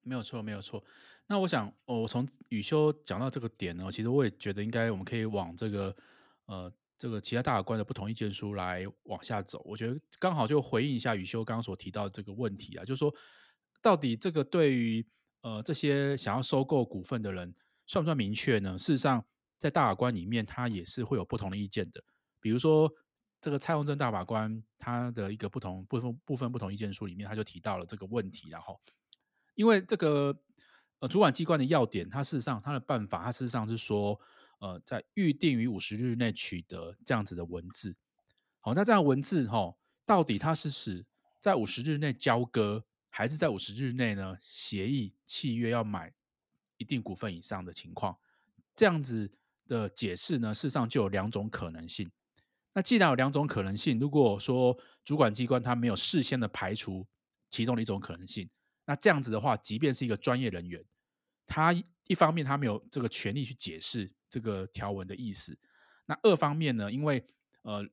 [0.00, 0.82] 没有错，没有错。
[1.26, 5.94] 那我想，我从宇修讲到这个点呢，其实我也觉得应该我们可以往这个
[6.46, 9.62] 呃这个其他大法官的不同意见书来往下走。
[9.64, 13.14] 我觉得刚好就回应一下宇修刚刚所提到的这个问题啊，就是说
[13.80, 15.06] 到底这个对于
[15.42, 17.54] 呃这些想要收购股份的人
[17.86, 18.78] 算不算明确呢？
[18.78, 19.24] 事实上，
[19.58, 22.02] 在大法官里面，他也是会有不同的意见的，
[22.40, 22.92] 比如说。
[23.40, 28.48] 这个蔡永正大法官他的一个不同部分部分不同意见书里面，他就提到了这个问题。
[28.48, 28.80] 然后，
[29.54, 30.36] 因为这个
[30.98, 34.20] 呃主管机关的要点，他事实上他的办法，他事实上是说，
[34.58, 37.96] 呃，在预定于五十日内取得这样子的文字。
[38.60, 41.06] 好，那这样文字哈，到底它是使
[41.40, 46.12] 在五十日内交割，还是在五十日内呢协议契约要买
[46.76, 48.18] 一定股份以上的情况？
[48.74, 49.30] 这样子
[49.66, 52.10] 的解释呢，事实上就有两种可能性。
[52.74, 57.06] 那既然有两种可能性，如果说主管机关他没有事先的排除
[57.50, 58.48] 其中的一种可能性，
[58.84, 60.84] 那这样子的话，即便是一个专业人员，
[61.46, 65.58] 他一方面他没有这个权利去解释这个条文的意思，
[66.06, 67.24] 那二方面呢，因为
[67.62, 67.86] 呃，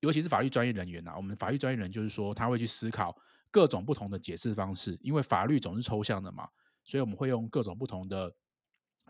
[0.00, 3.16] 尤其是法律专业人员呐、啊，我们法律专业人就是说他会去思考
[3.50, 6.48] 各种不同的解释方式，因为法律总是抽象的嘛，
[6.82, 8.34] 所以我们会用各种不同的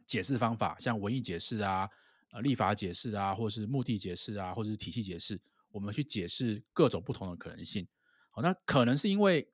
[0.07, 1.89] 解释方法，像文义解释啊。
[2.33, 5.41] 呃，立法解释啊，或是目的解释啊，或者是体系解释，
[5.71, 7.87] 我们去解释各种不同的可能性。
[8.31, 9.49] 好，那可能是因为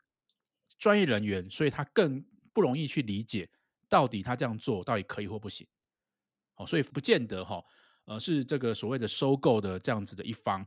[0.79, 2.25] 专业人员，所以他更
[2.55, 3.47] 不容易去理解
[3.87, 5.67] 到底他这样做到底可以或不行。
[6.61, 7.65] 好，所以不见得哈，
[8.05, 10.63] 呃，是这个所谓的收购的这样子的一方，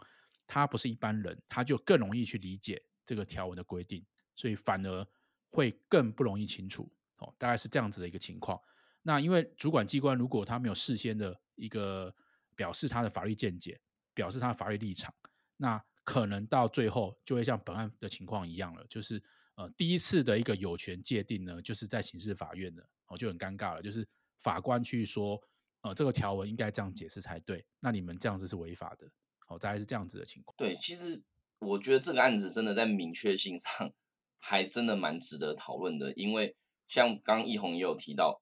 [0.47, 4.03] 他不是一般人，他就更容易去理解这个条文的规定，
[4.35, 5.07] 所以反而
[5.51, 6.91] 会更不容易清楚。
[7.17, 8.59] 哦，大概是这样子的一个情况。
[9.03, 12.11] 那因为主管机关如果他没有事先的一个
[12.55, 13.79] 表示他的法律见解，
[14.15, 15.13] 表示他的法律立场，
[15.57, 19.21] 那可能到最后就会像本案的情况一样了，就是
[19.53, 24.03] 呃第一次的一个有权界定呢，就是在刑事法院的哦，就很尴尬了，就是
[24.39, 25.39] 法官去说
[25.83, 29.07] 呃这个条文应该这样解释才对，那你们这样子是违法的，
[29.47, 30.55] 好，大概是这样子的情况。
[30.57, 31.23] 对，其实
[31.59, 33.93] 我觉得这个案子真的在明确性上
[34.41, 36.55] 还真的蛮值得讨论的，因为
[36.87, 38.41] 像刚奕弘也有提到。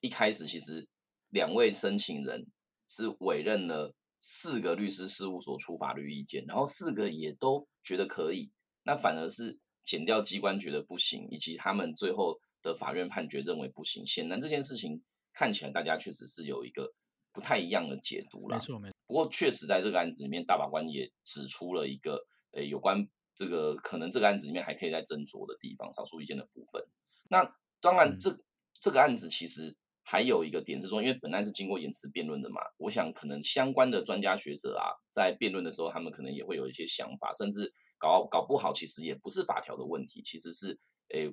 [0.00, 0.86] 一开始其实
[1.30, 2.46] 两位申请人
[2.86, 8.52] 是委任了四个律师事务所出法律意见，然后四个也都觉得可以，
[8.84, 14.06] 那反而是减调机关觉得不行，以及他们最后的法院判决认为不行。
[14.06, 15.02] 显然这件事情
[15.38, 16.92] 看起来大家确实是有一个
[17.32, 18.56] 不太一样的解读了。
[18.56, 18.94] 没错没错。
[19.06, 26.84] 不过确实在这个案子里面，大法官也指出了一个呃有关这个可能这个案子里面还可以再斟酌的地方，少数意见的部分。
[27.30, 28.42] 那当然这、嗯、
[28.80, 29.76] 这个案子其实。
[30.10, 40.78] 还有一个点是说，因为本案是经过言词辩论的嘛，我想可能相关的专家学者啊，在辩论的时候，他们可能也会有一些想法，甚至搞搞不好，其实也不是法条的问题，其实是
[41.10, 41.30] 诶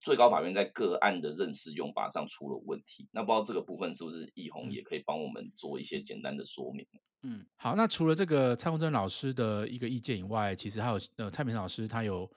[0.00, 3.08] 最高法院在个案的认识用法上出了问题。
[3.12, 6.86] 那不知道这个部分是不是易弘也可以帮我们做一些简单的说明？
[7.22, 12.30] 嗯，好，那除了这个蔡宏正老师的一个意见以外，其实还有呃蔡明老师他有，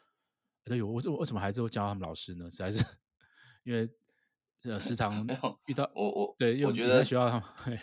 [0.66, 2.50] 他有我为为什么还是会教他们老师呢？
[2.50, 2.86] 实在是
[3.64, 3.90] 因为。
[4.66, 5.28] 呃，时常
[5.66, 7.78] 遇到我我对，我觉得学校他们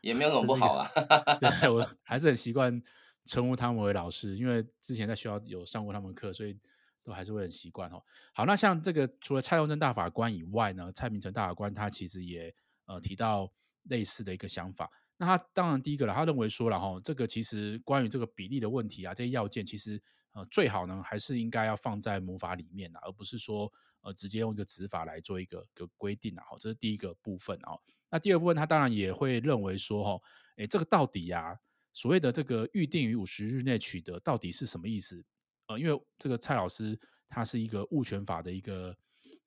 [0.00, 0.84] 也没有什么不好啊。
[1.38, 2.82] 对，我 还是很习惯
[3.26, 6.58] 称呼他们为老师，因为之前在学校有上过他们课，所以
[7.06, 8.02] 都还是会很习惯哦。
[8.34, 12.52] 好，那像这个除了蔡中正大法官以外呢，蔡明诚大法官他其实也
[12.86, 13.48] 呃提到
[13.84, 14.90] 类似的一个想法。
[15.16, 20.02] 那他当然第一个了，他认为说了哈，这个其实关于这个比例的问题啊，这些要件其实
[20.32, 26.44] 呃最好呢还是应该要放在母法里面啊，而不是说呃直接用一个子法来做一个个规定啊。
[26.50, 27.78] 好，这是第一个部分啊。
[28.10, 30.22] 那第二部分他当然也会认为说哈，
[30.56, 31.58] 诶，这个到底呀，
[31.92, 35.24] 所谓的这个预定于五十日内取得到底是什么意思？
[35.68, 36.98] 呃，因为这个蔡老师
[37.28, 38.96] 他是一个物权法的一个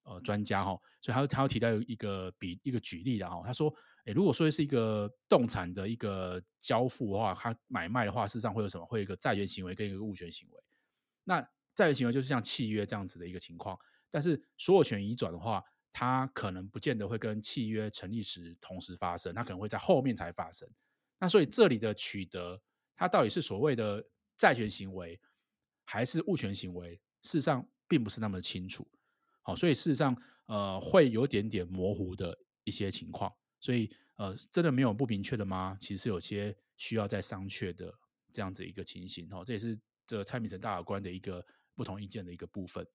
[0.03, 3.73] 呃专家哈，所以他他要提到一个比一个举例的哈，他说，
[4.05, 8.85] 诶，如果说是一个动产的一个交付的话，他买卖的话，事实上会有什么？
[8.85, 10.63] 会有一个债权行为跟一个物权行为。
[11.23, 11.41] 那
[11.75, 13.77] 债权行为就是像契约这样子的一个情况，
[14.09, 15.63] 但是所有权移转的话，
[15.93, 20.67] 它可能不见得会跟契约成立时同时发生，它可能会在后面才发生。
[21.19, 22.61] 那所以这里的取得，
[22.95, 24.03] 它到底是所谓的
[24.35, 25.19] 债权行为？
[25.91, 28.87] 还是物权行为，事实上并不是那么清楚，
[29.41, 30.15] 好，所以事实上，
[30.45, 35.75] 呃，会有点点模糊的一些情况，所以，呃，真的没有不明确的吗？
[35.81, 37.91] 其实有些需要再商榷的
[38.31, 39.75] 这样子一个情形，哦，这也是
[40.05, 42.85] 这蔡明成大法官的一个不同意见的一个部分。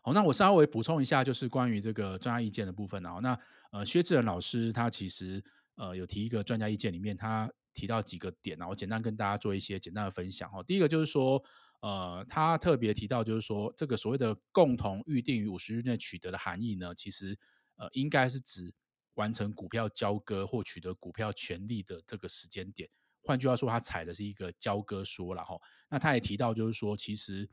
[0.00, 3.36] 好，那我稍微补充一下，就是关于这个专家意见的部分啊，那
[3.72, 5.42] 呃，薛志仁老师他其实
[5.74, 10.62] 呃有提一个专家意见，里面他提到几个点啊，我简单跟大家做一些简单的分享哈。
[10.62, 11.42] 第一个就是说。
[11.80, 17.38] 呃，他特别提到，就是说，这个所谓的共同预定于五十日内取得的含义呢，其实
[17.76, 18.70] 呃，应该是指
[19.14, 22.86] 完成股票交割或取得股票权利的这个时间点。
[23.22, 25.58] 换句话说，他采的是一个交割说了哈。
[25.88, 27.48] 那他也提到，就是说，其实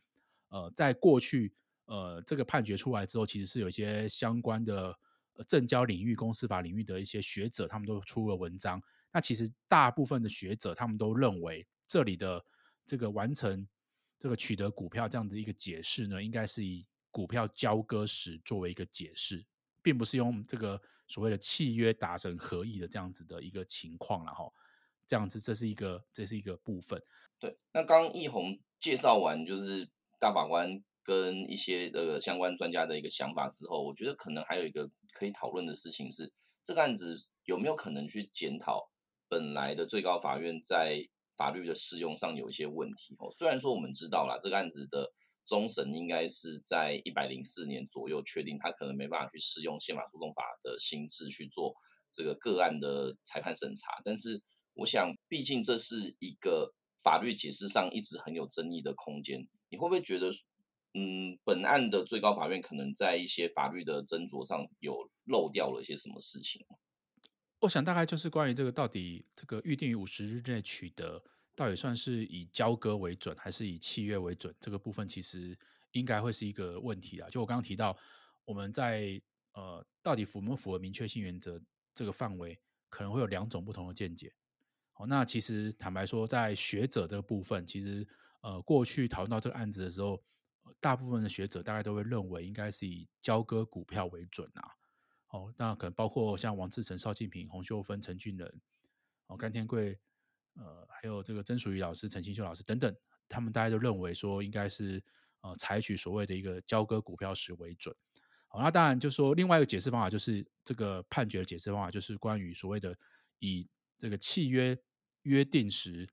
[0.49, 1.53] 呃，在过去
[1.85, 4.93] 呃这个判决出来之后，其实是有一些相关的
[5.47, 8.81] 证交领域、公司法领域的一些学者，他们都出了文章。
[9.13, 12.43] 那其实大部分的学者，他们都认为这里的
[12.85, 13.65] 这个完成。
[14.19, 19.45] 这个取得股票这样的一个解释呢，应该是以股票交割时作为一个解释，
[19.81, 24.51] 并不是用这个所谓的契约达成合意的这样子的一个情况了哈。
[25.05, 27.01] 这样子，这是一个这是一个部分。
[27.39, 29.87] 对，那刚刚奕弘介绍完就是
[30.19, 37.15] 大法官跟一些呃相关专家的一个想法之后，我觉得可能还有一个可以讨论的事情是，这个案子
[37.45, 38.91] 有没有可能去检讨
[39.29, 41.07] 本来的最高法院在。
[41.37, 43.29] 法律的适用上有一些问题哦。
[43.31, 45.09] 虽然说我们知道啦，这个案子的
[45.45, 51.73] 终审应该是在一百零四年左右确定，他可能没办法去适用宪法诉讼法的新制去做
[52.11, 54.01] 这个个案的裁判审查。
[54.03, 54.41] 但是，
[54.73, 56.73] 我想，毕竟这是一个
[57.03, 59.47] 法律解释上一直很有争议的空间。
[59.69, 60.31] 你会不会觉得，
[60.93, 66.65] 嗯，本案的最高法院可能在一些法律的斟酌上有漏掉了一些什么事情？
[67.59, 71.23] 我想大概就是关于这个到底这个预定于五十日内取得，
[71.55, 74.53] 到底算是以交割为准还是以契约为准？
[74.59, 75.57] 这个部分其实
[75.91, 77.27] 应该会是一个问题啊。
[77.29, 77.97] 就我刚刚提到，
[78.45, 79.19] 我们在
[79.53, 81.59] 呃到底符不符合明确性原则
[81.95, 84.31] 这个范围，可能会有两种不同的见解。
[84.93, 88.07] 好，那其实坦白说，在学者这个部分，其实
[88.41, 90.23] 呃过去讨论到这个案子的时候，
[90.79, 94.76] 大部分的学者大概都会认为应该是以交割股票为准啊。
[95.29, 98.61] 哦，那可能包括像王志成、邵庆平、洪秀芬、陈俊仁、
[99.27, 99.99] 哦甘天贵，
[100.53, 102.95] 呃，还有这个曾淑仪老师、陈清秀老师等等，
[103.27, 105.03] 他们大家都认为说应该是
[105.41, 107.93] 呃采取所谓的一个交割股票时为准。
[108.47, 112.97] 好，那当然就说另外一个解释方法就是这个判决的解释方法就是关于所谓的
[113.39, 114.79] 以这个契约
[115.23, 116.07] 约定时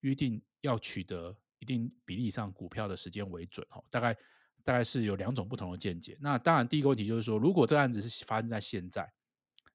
[0.00, 3.66] 约定要取得一定比例上股票的时间为准。
[3.70, 4.16] 哦，大概。
[4.64, 6.16] 大概是有两种不同的见解。
[6.20, 9.12] 那当然，第一个问题就是说，如果这个案子是发生在现在，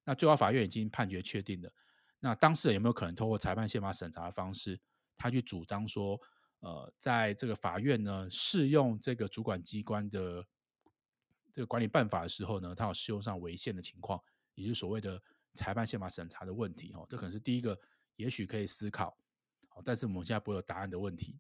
[0.03, 1.71] 那最高法院已经判决确定了，
[2.19, 4.77] 那当事人有没有可能透过裁判宪法审查的方式，
[5.15, 6.19] 他去主张说，
[6.59, 10.43] 呃，在这个法院呢适用这个主管机关的
[11.53, 14.19] 这个管理办法的时候呢，他有适用上违宪的情况，
[14.55, 15.21] 也就是所谓的
[15.53, 16.91] 裁判宪法审查的问题。
[16.95, 17.79] 哦，这可能是第一个，
[18.15, 19.15] 也许可以思考。
[19.67, 21.39] 好，但是我们现在不会有答案的问题。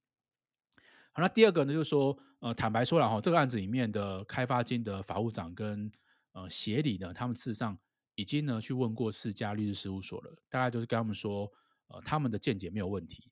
[1.19, 5.91] 那第二个呢，就是说，呃，坦白说了哈，这个案子里面的开发金的法务长跟
[6.33, 7.77] 呃协理呢，他们事实上
[8.15, 11.51] 已经呢去问过四家律师事务所了，大概就是跟他们说，
[11.87, 13.31] 呃，他们的见解没有问题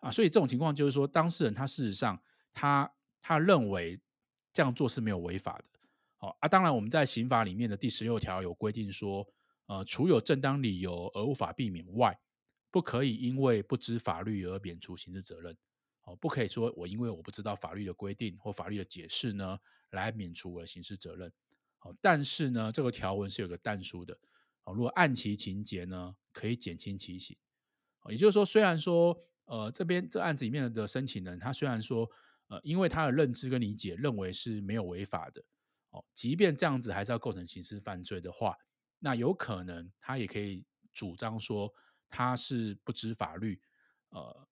[0.00, 2.20] 啊，所以这种情况就是说，当事人他事实上
[2.52, 4.00] 他他认为
[4.52, 5.64] 这样做是没有违法的。
[6.16, 9.26] 好啊，当然我们在刑法里面的第十六条有规定说，
[9.66, 12.18] 呃，除有正当理由而无法避免外，
[12.70, 15.56] 不可以因为不知法律而免除刑事责任。
[16.04, 19.58] 哦，不可以说我因为我不知道法律的规定或法律的解释呢，
[19.90, 21.32] 来免除我的刑事责任。
[21.80, 24.18] 哦，但是呢，这个条文是有个但书的。
[24.64, 27.36] 哦，如果按其情节呢，可以减轻其刑。
[28.10, 32.10] 也就是说，虽然说，呃，这边这案子里面的申请人，他虽然说，
[32.48, 35.42] 呃，因为他的认知跟理解认为是没有违法的，
[35.88, 38.56] 哦，即便这样子还是要构成刑事犯罪的话，
[38.98, 41.72] 那有可能他也可以主张说
[42.10, 43.60] 他是不知法律，
[44.10, 44.46] 呃，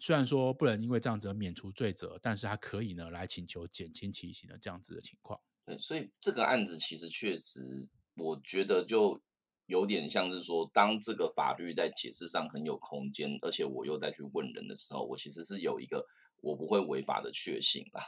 [0.00, 5.40] 虽然说不能因为这样子而免除罪责，但是他可以呢来请求减轻其刑的这样子的情况。
[5.64, 9.20] 对，所以这个案子其实确实，我觉得就
[9.66, 16.06] 有点像是说，当这个法律在解释上很有空间，而且我又再去问人的时候，我其实是有一个。
[16.40, 18.00] 我不会违法的确信啦，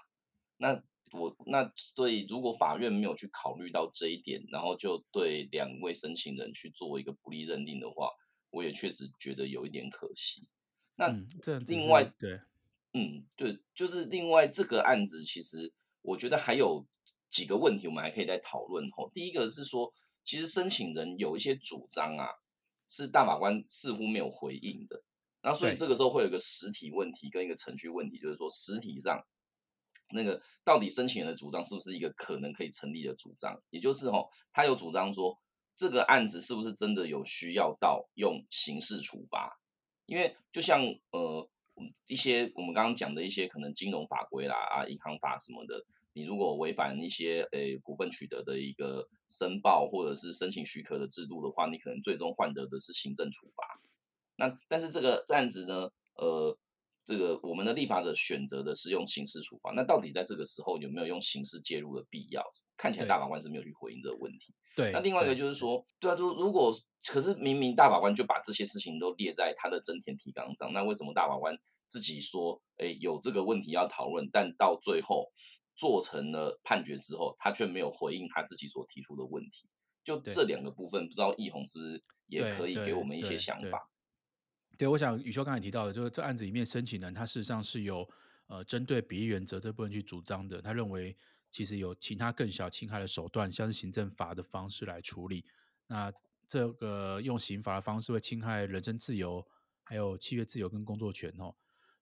[0.56, 0.80] 那
[1.10, 8.08] 我那所以如果法院没有去考虑到这一点，然后就对两位申请人去做一个不利认定的话，
[8.50, 10.46] 我也确实觉得有一点可惜。
[11.00, 12.40] 那这另外，嗯、对，
[12.92, 15.72] 嗯，对，就是另外这个案子，其实
[16.02, 16.86] 我觉得还有
[17.30, 19.08] 几个问题，我们还可以再讨论吼。
[19.10, 19.90] 第一个是说，
[20.24, 22.28] 其实申请人有一些主张啊，
[22.86, 25.02] 是大法官似乎没有回应的。
[25.40, 29.18] 那所以这个时候会有一个实体问题跟一个程序问题，就是说实体上
[30.12, 33.58] 那个到底申请人的主张是不是一个可能可以成立的主张？
[33.70, 34.22] 也就是哈，
[34.52, 35.38] 他有主张说
[35.74, 39.58] 这个案子是不是真的有需要到用刑事处罚？
[40.10, 40.82] 因为就像
[41.12, 41.48] 呃
[42.08, 45.84] 一些我们刚刚讲的一些可能金融法规啦啊银行法什么的，
[46.14, 53.80] 你如果违反一些诶股份取得的一个申报或者是申请许可的制度的话，你可能最终换得的是行政处罚。
[54.34, 56.58] 那但是这个案子呢，呃，
[57.10, 62.40] 这个我们的立法者选择的是用刑事处罚，那到底在这个时候有没有用刑事介入的必要？
[62.76, 64.54] 看起来大法官是没有去回应这个问题。
[64.76, 64.92] 对。
[64.92, 66.72] 那另外一个就是说，对，对啊，如如果
[67.04, 71.52] 可是明明大法官就把这些事情都列在他的增填提纲上，那为什么大法官
[71.88, 75.32] 自己说，哎，有这个问题要讨论，但到最后
[75.74, 79.68] 做成了判决之后，他却没有回应他自己所提出的问题？
[80.04, 83.90] 就这两个部分，不知道奕弘是不是也可以给我们一些想法？
[84.80, 88.08] 对，我想宇修刚才提到的，就是这案子里面申请人他事实上是有
[88.46, 90.62] 呃针对比例原则这部分去主张的。
[90.62, 91.14] 他认为
[91.50, 95.44] 其实有其他更小侵害的手段，像是行政罚的方式来处理。
[95.86, 96.10] 那
[96.48, 99.46] 这个用刑罚的方式会侵害人身自由，
[99.82, 101.54] 还有契约自由跟工作权哦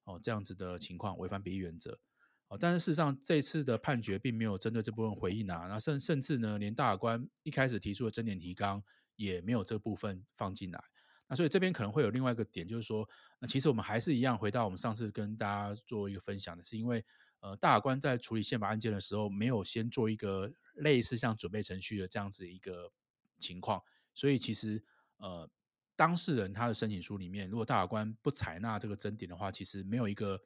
[0.04, 1.98] 哦这样子的情况违反比例原则
[2.46, 2.56] 哦。
[2.56, 5.66] 但是事实上这次的判决并没有针对这部分回应啊。
[5.66, 8.80] 那甚甚至呢，连大法官一开始提出的争点提纲
[9.16, 10.80] 也没有这部分放进来。
[11.28, 13.06] 那所以这边可能会有另外一个点，就是说，
[13.38, 17.04] 那其实我们还是一样回到我们上次跟大家做一个分享的，是因为
[17.40, 22.90] 呃大法官在处理宪法案件的时候，没有先做一个类似像准备程序的这样子一个
[23.38, 23.82] 情况，
[24.14, 24.82] 所以其实
[25.18, 25.46] 呃
[25.94, 30.40] 当事人他的申请书里面，如果大法官不采纳这个争点的话，其实没有一个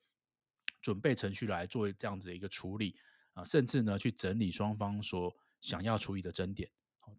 [0.80, 2.96] 准备程序来做这样子的一个处理
[3.34, 6.68] 啊，甚至呢去整理双方所想要处理的争点，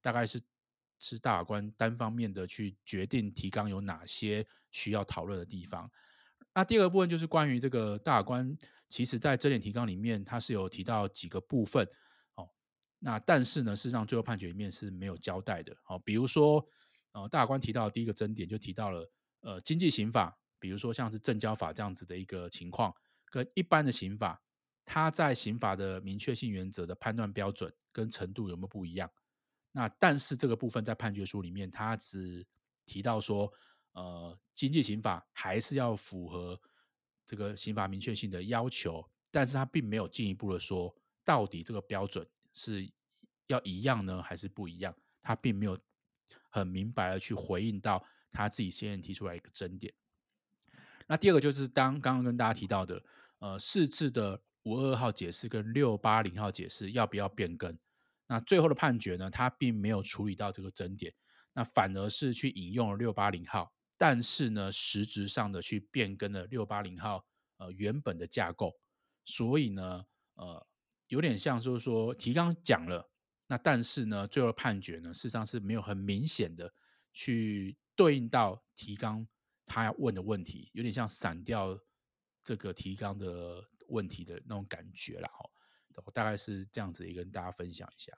[0.02, 0.42] 大概是。
[1.04, 5.92] 是大法官单方面的去决定提纲有哪些需要讨论的地方。
[6.54, 11.86] 那第二个部分就是关于这个大法官，其实在争点提纲里面，他是有提到几个部分
[12.36, 12.48] 哦。
[13.00, 15.76] 那但是呢，事实上最后判决里面是没有交代的。
[15.88, 16.66] 哦，比如说，
[17.12, 22.96] 呃，大法官提到第一个争点就提到了，呃，经济刑法，比如说像是证交法这样子的一个情况，
[23.30, 24.42] 跟一般的刑法，
[24.86, 29.10] 它在刑法的明确性原则的判断标准跟程度有没有不一样？
[29.76, 32.46] 那但是这个部分在判决书里面，他只
[32.86, 33.52] 提到说，
[33.94, 36.58] 呃，经济刑法还是要符合
[37.26, 40.96] 这个刑法明确性的要求，但是他并没有进一步的说，
[41.26, 42.88] 到底这个标准是
[43.48, 44.96] 要一样呢，还是不一样？
[45.24, 45.76] 他并没有
[46.50, 49.92] 很明白的去回应到他自己先提出来一个争点。
[51.08, 53.04] 那第二个就是当刚刚跟大家提到的，
[53.40, 57.76] 呃，四字的五二号解释跟六八零号解释要不要变更？
[58.28, 61.14] 那最后的判决呢，他并没有处理到这个争点，
[61.54, 67.26] 那反而是去引用了六八零号，但是呢，实质上的去变更了六八零号
[67.58, 68.74] 呃原本的架构，
[69.26, 70.06] 所以呢，
[70.36, 70.66] 呃，
[71.08, 73.12] 有点像就是说提纲讲了，
[73.48, 76.74] 那但是呢，最后的判决呢，事实上是没有很明显的
[77.12, 79.28] 去对应到提纲
[79.66, 81.78] 他要问的问题，有点像散掉
[82.44, 85.50] 这个提纲的问题的那种感觉了哈。
[86.06, 88.12] 我大概是这样子，也跟大家分享一下。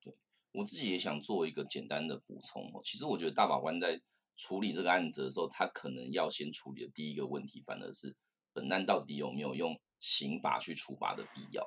[0.00, 0.16] 对，
[0.52, 2.80] 我自己也想做一个简单的补充哦。
[2.84, 4.00] 其实我觉得大法官在
[4.36, 8.14] 处理这个案子的时候，他可能要先处理的第一个问题，反而是
[8.52, 11.66] 本案到底有没有用刑法去处罚的必要。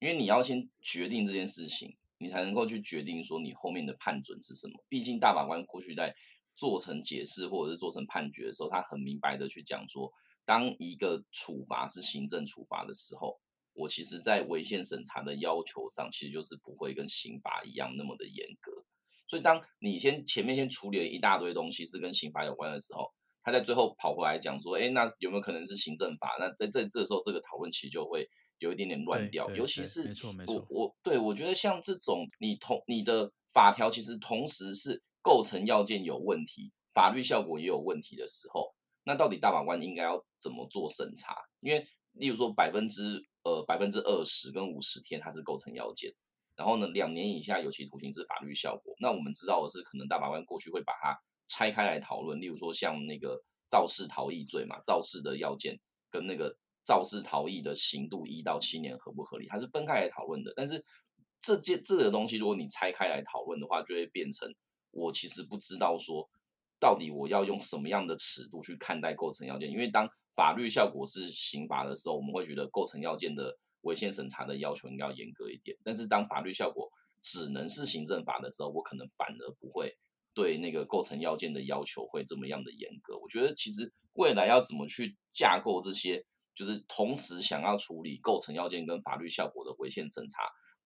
[0.00, 4.84] 因为你要先决定这件事情，你才能够去决定说你后面的判准是什么。
[4.88, 6.14] 毕竟大法官过去在
[6.54, 10.12] 做成解释或者是做成判决的时候，他很明白的去讲说，
[10.44, 13.40] 当一个处罚是行政处罚的时候。
[13.78, 18.72] 我其实，在违宪审查的要求上，其实就是不会跟刑法一样那么的严格。
[19.28, 26.36] 所以，当你先前面先处理了一大堆东西是跟刑法有关的时候，他在最后跑回来讲说，哎，那有没有可能是行政法？
[26.40, 28.28] 那在在这时候，这个讨论其实就会
[28.58, 30.12] 有一点点乱掉，尤其是
[30.46, 38.74] 我我对我觉得像这种你同你的法条其实同时是构成要件有问题，法律效果也有问题的时候，
[39.04, 41.36] 那到底大法官应该要怎么做审查？
[41.60, 46.12] 因为例如说百分之呃百分之二十跟五十天它是构成要件，
[46.54, 48.94] 然后呢两年以下有期徒刑是法律效果。
[49.00, 55.78] 那我们知道的是，可能大法官过去会把它拆开来讨论，例如说像那个肇事逃逸罪嘛，肇事的要件
[56.10, 56.54] 跟那个
[56.84, 60.52] 肇事逃逸的刑度一到七年合不合理，它是分开来讨论的。
[60.54, 60.84] 但是
[61.40, 64.52] 这件这个东西，如果你拆开来讨论的话，就会变成
[64.90, 66.28] 我其实不知道说
[66.80, 70.08] 到底我要用什么样的尺度去看待构成要件，因为当
[70.38, 75.76] 法律效果是刑罚的时候，我们会觉得构成要件的违宪审查的要求应该要严格一点。
[75.82, 76.88] 但是当法律效果
[77.20, 79.98] 只能是行政法的时候，我可能反而不会
[80.32, 83.18] 对那个构成要件的要求会这么样的严格。
[83.18, 86.24] 我觉得其实未来要怎么去架构这些，
[86.54, 90.42] 就是同时想要处理构成要件跟法律效果的违宪审查，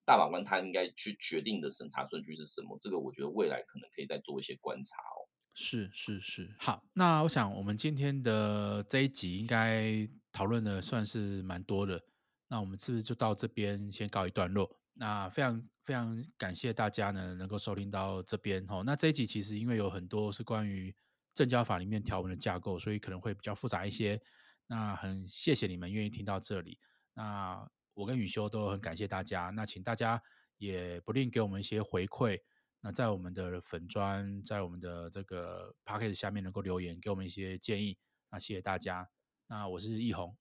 [0.06, 2.78] 大法官他应该去决定的审查顺序是什么？
[2.80, 5.21] 这个我觉得未来可能可以再做一些观察哦。
[5.54, 12.02] 是是是，好，那我想我们今天的这一集应该讨论的算是蛮多的，
[12.48, 14.78] 那我们是不是就到这边先告一段落？
[14.94, 18.82] 那非常非常感谢大家呢能够收听到这边哦。
[18.84, 20.94] 那这一集其实因为有很多是关于
[21.34, 24.20] 证交法里面条文的架构，所以可能会比较复杂一些。
[24.66, 26.78] 那很谢谢你们愿意听到这里，
[27.12, 29.50] 那我跟宇修都很感谢大家。
[29.50, 30.22] 那请大家
[30.56, 32.40] 也不吝给我们一些回馈。
[32.84, 37.96] 那在我们的粉砖，在我们的这个 p a c k a g e 下面能够留言，给我们一些建议。
[38.28, 39.08] 那谢谢大家。
[39.46, 40.36] 那我是易红，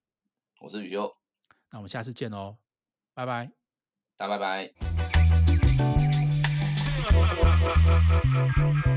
[0.59, 1.15] 我是宇修。
[1.69, 2.57] 那我们下次见哦，
[3.13, 3.51] 拜拜，
[4.17, 4.73] 大家拜
[8.83, 8.90] 拜。